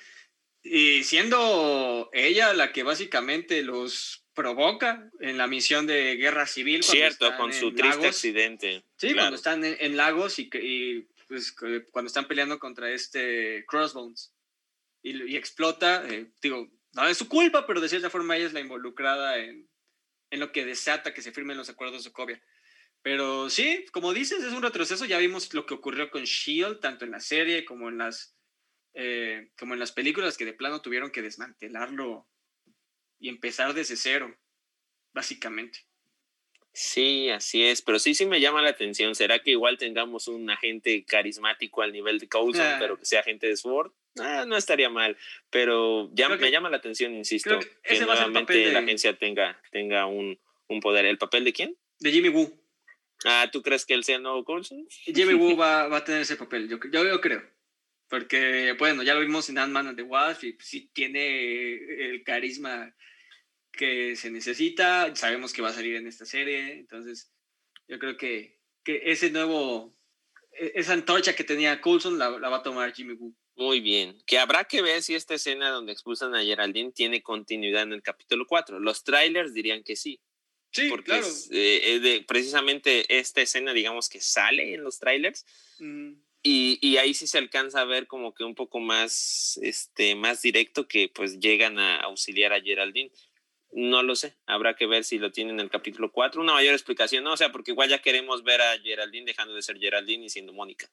y 0.64 1.04
siendo 1.04 2.10
ella 2.14 2.54
la 2.54 2.72
que 2.72 2.84
básicamente 2.84 3.64
los 3.64 4.24
provoca 4.34 5.10
en 5.20 5.38
la 5.38 5.48
misión 5.48 5.88
de 5.88 6.16
guerra 6.16 6.46
civil. 6.46 6.84
Cierto, 6.84 7.36
con 7.36 7.52
su 7.52 7.74
triste 7.74 8.08
accidente. 8.08 8.84
Sí, 8.96 9.14
cuando 9.14 9.36
están 9.36 9.64
en, 9.66 9.98
lagos 9.98 10.40
y, 10.40 10.50
y 10.54 11.08
pues, 11.28 11.54
cuando 11.92 12.08
están 12.08 12.28
peleando 12.28 12.60
contra 12.60 12.92
este 12.92 13.66
Crossbones 13.68 14.32
y, 15.02 15.36
explota, 15.36 16.08
eh, 16.08 16.28
digo, 16.42 16.70
no 16.94 17.08
es 17.08 17.18
su 17.18 17.28
culpa, 17.28 17.66
pero 17.66 17.82
de 17.82 17.90
cierta 17.90 18.10
forma 18.10 18.38
ella 18.38 18.46
es 18.46 18.54
la 18.54 18.60
involucrada 18.60 19.38
en, 19.38 19.68
en 20.30 20.40
lo 20.40 20.52
que 20.52 20.66
desata 20.66 21.14
que 21.14 21.22
se 21.22 21.32
firmen 21.32 21.58
los 21.58 21.70
acuerdos 21.70 22.04
de 22.04 22.10
Sokovia. 22.10 22.42
Pero 23.02 23.50
sí, 23.50 23.86
como 23.92 24.14
dices, 24.14 24.44
es 24.44 24.54
un 24.54 24.62
retroceso. 24.62 25.06
Ya 25.06 25.18
vimos 25.18 25.54
lo 25.54 25.66
que 25.66 25.74
ocurrió 25.74 26.10
con 26.10 26.24
Shield, 26.24 26.80
tanto 26.80 27.06
en 27.06 27.12
la 27.12 27.20
serie 27.20 27.64
como 27.64 27.90
en 27.90 27.98
las, 28.00 28.36
eh, 28.94 29.52
como 29.58 29.74
en 29.74 29.80
las 29.80 29.92
películas, 29.92 30.38
que 30.38 30.46
de 30.46 30.54
plano 30.54 30.82
tuvieron 30.82 31.12
que 31.12 31.22
desmantelarlo 31.22 32.28
y 33.20 33.30
empezar 33.30 33.74
desde 33.74 33.96
cero, 33.96 34.38
básicamente. 35.14 35.87
Sí, 36.80 37.32
así 37.32 37.64
es, 37.64 37.82
pero 37.82 37.98
sí, 37.98 38.14
sí 38.14 38.28
me 38.28 38.40
llama 38.40 38.62
la 38.62 38.70
atención. 38.70 39.16
¿Será 39.16 39.40
que 39.40 39.50
igual 39.50 39.80
tengamos 39.80 40.28
un 40.28 40.48
agente 40.48 41.04
carismático 41.06 41.82
al 41.82 41.92
nivel 41.92 42.20
de 42.20 42.30
Coulson, 42.30 42.68
ah. 42.68 42.78
pero 42.80 43.00
que 43.00 43.06
sea 43.06 43.22
agente 43.22 43.48
de 43.48 43.58
Sword? 43.58 43.92
Ah, 44.20 44.46
no 44.48 44.56
estaría 44.56 44.88
mal, 44.88 45.18
pero 45.50 46.12
ya 46.14 46.30
me 46.30 46.52
llama 46.52 46.70
la 46.70 46.78
atención, 46.78 47.16
insisto, 47.16 47.58
que, 47.82 48.00
nuevamente 48.00 48.72
la 48.72 48.80
agencia 48.80 49.18
tenga, 49.18 49.60
tenga 49.72 50.06
un, 50.06 50.40
un, 50.68 50.80
poder. 50.80 51.06
¿El 51.06 51.18
papel 51.18 51.46
de 51.46 51.54
quién? 51.54 51.76
De 51.98 52.12
Jimmy 52.12 52.30
Woo. 52.30 52.54
Ah, 53.26 53.50
¿tú 53.52 53.64
crees 53.64 53.84
que 53.84 53.96
él 53.96 54.04
sea 54.04 54.18
el 54.18 54.22
nuevo 54.22 54.44
Coulson? 54.44 54.88
Jimmy 55.04 55.34
Woo 55.34 55.58
va, 55.58 55.88
va, 55.88 55.98
a 55.98 56.04
tener 56.04 56.22
ese 56.22 56.36
papel, 56.36 56.70
yo, 56.70 56.78
yo, 56.92 57.04
yo 57.04 57.20
creo. 57.20 57.42
Porque, 58.08 58.76
bueno, 58.78 59.02
ya 59.02 59.16
lo 59.16 59.22
vimos 59.22 59.50
en 59.50 59.58
Ant-Man 59.58 59.88
and 59.88 59.98
the 59.98 60.04
Wasp 60.04 60.44
y 60.44 60.56
sí 60.60 60.92
tiene 60.94 61.74
el 61.74 62.24
carisma 62.24 62.94
que 63.78 64.18
se 64.18 64.30
necesita, 64.30 65.16
sabemos 65.16 65.54
que 65.54 65.62
va 65.62 65.70
a 65.70 65.74
salir 65.74 65.96
en 65.96 66.08
esta 66.08 66.26
serie, 66.26 66.74
entonces 66.74 67.32
yo 67.88 67.98
creo 68.00 68.18
que, 68.18 68.60
que 68.84 69.02
ese 69.06 69.30
nuevo, 69.30 69.98
e, 70.52 70.74
esa 70.76 70.92
antorcha 70.92 71.34
que 71.34 71.46
tenía 71.46 71.80
Coulson 71.80 72.20
la, 72.20 72.32
la, 72.32 72.50
va 72.50 72.58
a 72.58 72.64
tomar 72.64 72.94
Jimmy 72.94 73.14
Woo. 73.14 73.34
Muy 73.56 73.80
bien, 73.80 74.22
que 74.28 74.38
habrá 74.38 74.66
que 74.66 74.82
ver 74.82 75.02
si 75.02 75.16
esta 75.16 75.36
escena 75.36 75.70
donde 75.70 75.94
expulsan 75.94 76.36
a 76.36 76.44
Geraldine 76.44 76.92
tiene 76.92 77.24
continuidad 77.24 77.84
en 77.84 77.94
el 77.94 78.04
capítulo 78.04 78.46
4. 78.46 78.80
Los 78.80 79.04
trailers 79.04 79.54
dirían 79.54 79.84
que 79.84 79.96
sí. 79.96 80.20
Sí, 80.72 80.90
porque 80.90 81.06
claro. 81.06 81.28
Eh, 81.52 82.00
de, 82.00 82.22
precisamente 82.28 83.18
esta 83.18 83.42
escena, 83.42 83.74
digamos 83.74 84.10
que 84.10 84.22
sale 84.22 84.76
en 84.76 84.84
los 84.84 85.00
trailers. 85.00 85.46
Y, 86.44 86.78
y, 86.82 86.98
ahí 86.98 87.14
sí 87.14 87.26
se 87.26 87.40
alcanza 87.40 87.82
a 87.82 87.86
ver 87.86 88.06
como 88.06 88.34
que 88.34 88.44
un 88.44 88.54
poco 88.54 88.80
más, 88.80 89.60
este, 89.64 90.16
más 90.16 90.42
directo 90.42 90.88
que 90.88 91.10
pues 91.10 91.40
llegan 91.40 91.80
a 91.80 91.98
auxiliar 92.02 92.54
a 92.54 92.62
Geraldine. 92.62 93.12
No 93.72 94.02
lo 94.02 94.16
sé, 94.16 94.38
habrá 94.46 94.76
que 94.76 94.88
ver 94.88 95.04
si 95.04 95.20
lo 95.20 95.32
tienen 95.32 95.56
en 95.56 95.66
el 95.66 95.70
capítulo 95.70 96.12
4. 96.12 96.42
Una 96.42 96.54
mayor 96.54 96.74
explicación, 96.74 97.24
no, 97.24 97.34
o 97.34 97.38
sea, 97.38 97.52
porque 97.52 97.72
igual 97.72 97.90
ya 97.90 98.02
queremos 98.02 98.44
ver 98.44 98.62
a 98.62 98.80
Geraldine 98.80 99.26
dejando 99.26 99.54
de 99.54 99.62
ser 99.62 99.78
Geraldine 99.78 100.26
y 100.26 100.30
siendo 100.30 100.54
Mónica. 100.54 100.90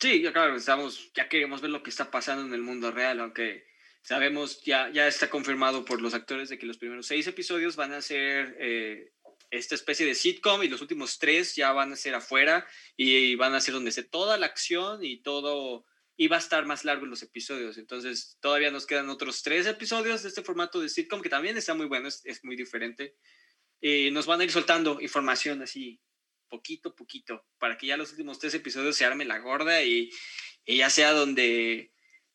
Sí, 0.00 0.22
claro, 0.32 0.56
estamos, 0.56 1.12
ya 1.14 1.28
queremos 1.28 1.60
ver 1.60 1.70
lo 1.70 1.82
que 1.82 1.90
está 1.90 2.10
pasando 2.10 2.44
en 2.44 2.54
el 2.54 2.62
mundo 2.62 2.90
real, 2.90 3.20
aunque 3.20 3.66
sabemos, 4.02 4.62
ya, 4.62 4.90
ya 4.90 5.08
está 5.08 5.28
confirmado 5.28 5.84
por 5.84 6.00
los 6.00 6.14
actores 6.14 6.48
de 6.48 6.58
que 6.58 6.66
los 6.66 6.78
primeros 6.78 7.06
seis 7.06 7.26
episodios 7.26 7.76
van 7.76 7.92
a 7.92 8.00
ser 8.00 8.56
eh, 8.60 9.12
esta 9.50 9.74
especie 9.74 10.06
de 10.06 10.14
sitcom 10.14 10.62
y 10.62 10.68
los 10.68 10.80
últimos 10.80 11.18
tres 11.18 11.56
ya 11.56 11.72
van 11.72 11.92
a 11.92 11.96
ser 11.96 12.14
afuera 12.14 12.66
y, 12.96 13.34
van 13.36 13.54
a 13.54 13.60
ser 13.60 13.74
donde 13.74 13.90
esté 13.90 14.02
toda 14.02 14.38
la 14.38 14.46
acción 14.46 15.04
y 15.04 15.18
todo 15.18 15.84
y 16.20 16.26
va 16.26 16.34
a 16.36 16.40
estar 16.40 16.66
más 16.66 16.84
largo 16.84 17.06
los 17.06 17.22
episodios. 17.22 17.78
Entonces, 17.78 18.36
todavía 18.40 18.72
nos 18.72 18.86
quedan 18.86 19.08
otros 19.08 19.40
tres 19.44 19.68
episodios 19.68 20.24
de 20.24 20.28
este 20.28 20.42
formato 20.42 20.80
de 20.80 20.88
sitcom 20.88 21.22
que 21.22 21.28
también 21.28 21.56
está 21.56 21.74
muy 21.74 21.86
bueno, 21.86 22.08
es, 22.08 22.44
muy 22.44 22.56
diferente. 22.56 23.14
Y 23.80 24.10
nos 24.10 24.26
van 24.26 24.40
a 24.40 24.44
ir 24.44 24.50
soltando 24.50 25.00
información 25.00 25.62
así, 25.62 26.00
poquito 26.48 26.88
a 26.88 26.96
poquito, 26.96 27.46
para 27.58 27.78
que 27.78 27.86
ya 27.86 27.96
los 27.96 28.10
últimos 28.10 28.40
tres 28.40 28.52
episodios 28.54 28.96
se 28.96 29.04
arme 29.04 29.24
la 29.24 29.38
gorda 29.38 29.84
y, 29.84 30.10
ya 30.66 30.90
sea 30.90 31.12
donde 31.12 31.92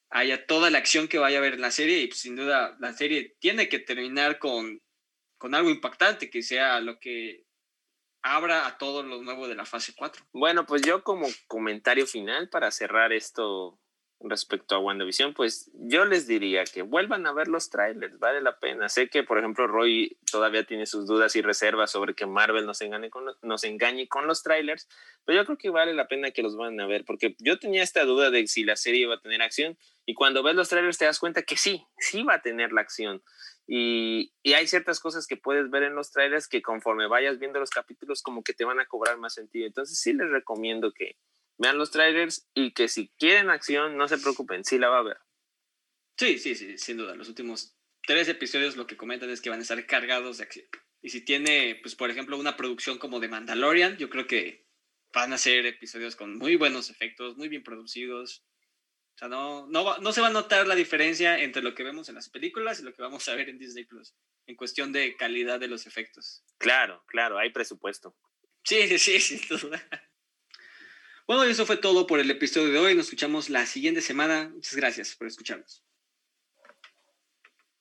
haya 0.10 0.46
toda 0.46 0.69
la 0.69 0.78
acción 0.78 1.10
que 1.10 1.17
vaya 1.17 1.38
a 1.38 1.41
haber 1.41 1.56
en 1.56 1.62
la 1.62 1.72
serie. 1.72 2.04
Y 2.04 2.08
pues, 2.08 2.22
sin 2.22 2.38
duda, 2.38 2.78
la 2.80 2.93
serie 2.93 3.36
tiene 3.39 3.67
que 3.67 3.80
terminar 3.80 4.39
con, 4.39 4.82
con 5.38 5.56
algo 5.56 5.69
impactante, 5.69 6.30
que 6.30 6.41
sea 6.41 6.80
lo 6.80 7.00
que 7.00 7.42
abra 8.24 8.66
a 8.66 8.78
todo 8.78 9.04
lo 9.04 9.22
nuevo 9.22 9.48
de 9.48 9.56
la 9.56 9.66
fase 9.66 9.94
4. 9.96 10.26
Bueno, 10.34 10.66
pues 10.66 10.82
yo 10.82 11.04
como 11.04 11.28
comentario 11.48 12.08
final 12.08 12.50
para 12.50 12.72
cerrar 12.72 13.14
esto 13.14 13.80
respecto 14.26 14.76
a 14.76 14.80
WandaVision, 14.80 15.34
pues 15.34 15.70
yo 15.74 16.06
les 16.06 16.28
diría 16.28 16.64
que 16.64 16.82
vuelvan 16.82 17.28
a 17.28 17.34
ver 17.34 17.48
los 17.48 17.70
trailers, 17.70 18.18
vale 18.20 18.42
la 18.42 18.58
pena. 18.58 18.90
Sé 18.90 19.10
que, 19.10 19.24
por 19.24 19.38
ejemplo, 19.38 19.68
Roy 19.68 20.18
todavía 20.32 20.64
tiene 20.64 20.86
sus 20.86 21.06
dudas 21.06 21.36
y 21.36 21.42
reservas 21.42 21.92
sobre 21.92 22.14
que 22.14 22.26
Marvel 22.26 22.66
nos 22.66 22.82
engañe 22.82 23.10
con, 23.10 24.28
los 24.28 24.44
trailers, 24.44 24.88
pero 25.26 25.40
yo 25.40 25.46
creo 25.46 25.58
que 25.58 25.70
vale 25.70 25.94
la 25.94 26.08
pena 26.08 26.32
que 26.32 26.42
los 26.42 26.56
van 26.56 26.80
a 26.80 26.88
ver, 26.88 27.04
porque 27.06 27.36
yo 27.40 27.60
tenía 27.60 27.84
esta 27.84 28.06
duda 28.06 28.30
de 28.30 28.48
si 28.48 28.64
la 28.64 28.76
serie 28.76 29.02
iba 29.02 29.16
a 29.16 29.22
tener 29.22 29.42
acción, 29.42 29.78
y 30.06 30.14
cuando 30.14 30.44
ves 30.44 30.56
los 30.56 30.70
trailers 30.70 30.98
te 30.98 31.06
das 31.06 31.20
cuenta 31.20 31.44
que 31.44 31.58
sí, 31.58 31.86
sí 31.98 32.24
va 32.24 32.36
a 32.36 32.42
tener 32.42 32.72
la 32.72 32.82
acción. 32.82 33.22
Y, 33.65 34.34
y, 34.43 34.54
hay 34.54 34.67
ciertas 34.67 34.99
cosas 34.99 35.26
que 35.26 35.38
puedes 35.38 35.69
ver 35.69 35.84
en 35.84 35.95
los 35.95 36.12
trailers 36.12 36.49
que 36.49 36.62
conforme 36.62 37.08
vayas 37.08 37.39
viendo 37.39 37.60
los 37.60 37.69
capítulos 37.69 38.21
como 38.21 38.43
que 38.43 38.54
te 38.54 38.65
van 38.65 38.80
a 38.80 38.86
cobrar 38.86 39.17
más 39.17 39.34
sentido. 39.34 39.65
Entonces 39.67 39.99
sí 39.99 40.12
les 40.12 40.30
recomiendo 40.30 40.91
que 40.91 41.15
vean 41.58 41.78
los 41.78 41.91
trailers 41.91 42.49
y 42.54 42.73
que 42.73 42.88
si 42.88 43.10
quieren 43.17 43.49
acción 43.49 43.97
no 43.97 44.08
se 44.08 44.17
preocupen, 44.17 44.65
sí 44.65 44.78
la 44.78 44.89
va 44.89 44.99
a 44.99 45.04
ver. 45.04 45.17
Sí, 46.17 46.38
sí, 46.38 46.56
sí, 46.56 46.78
sin 46.78 46.97
duda. 46.97 47.15
Los 47.15 47.30
últimos 47.30 47.78
tres 48.06 48.28
episodios 48.28 48.76
lo 48.76 48.86
que 48.86 48.97
comentan 48.97 49.30
es 49.30 49.41
que 49.41 49.49
van 49.49 49.60
a 49.60 49.63
estar 49.63 49.86
cargados 49.86 50.38
de 50.38 50.43
acción. 50.43 50.67
Y 51.02 51.10
si 51.10 51.21
tiene, 51.21 51.80
pues 51.82 51.95
por 51.95 52.10
ejemplo, 52.10 52.38
una 52.38 52.56
producción 52.56 52.97
como 52.97 53.19
de 53.19 53.28
Mandalorian, 53.28 53.97
yo 53.97 54.10
creo 54.10 54.28
que 54.28 54.67
van 55.13 55.34
a 55.34 55.38
ser 55.38 55.65
episodios 55.65 56.15
con 56.15 56.38
muy 56.38 56.56
buenos 56.56 56.89
efectos, 56.89 57.38
muy 57.38 57.49
bien 57.49 57.63
producidos. 57.63 58.45
O 59.15 59.17
sea, 59.17 59.28
no, 59.28 59.67
no, 59.67 59.97
no 59.99 60.12
se 60.12 60.21
va 60.21 60.28
a 60.28 60.32
notar 60.32 60.67
la 60.67 60.76
diferencia 60.76 61.39
entre 61.39 61.62
lo 61.62 61.76
que 61.76 61.84
vemos 61.84 62.10
en 62.10 62.15
las 62.15 62.30
películas 62.30 62.80
y 62.80 62.84
lo 62.84 62.93
que 62.93 63.02
vamos 63.02 63.28
a 63.28 63.36
ver 63.36 63.49
en 63.49 63.60
Disney 63.60 63.86
Plus, 63.86 64.15
en 64.47 64.56
cuestión 64.56 64.91
de 64.91 65.15
calidad 65.15 65.60
de 65.60 65.67
los 65.67 65.86
efectos. 65.86 66.43
Claro, 66.58 67.04
claro, 67.08 67.38
hay 67.38 67.52
presupuesto. 67.52 68.17
Sí, 68.63 68.88
sí, 68.88 68.97
sí, 68.97 69.19
sin 69.38 69.47
duda. 69.47 69.82
Bueno, 71.28 71.43
eso 71.43 71.65
fue 71.65 71.78
todo 71.78 72.08
por 72.08 72.19
el 72.19 72.30
episodio 72.32 72.73
de 72.73 72.80
hoy. 72.80 72.95
Nos 72.95 73.06
escuchamos 73.06 73.49
la 73.49 73.65
siguiente 73.65 74.02
semana. 74.02 74.49
Muchas 74.49 74.76
gracias 74.76 75.15
por 75.15 75.28
escucharnos. 75.28 75.84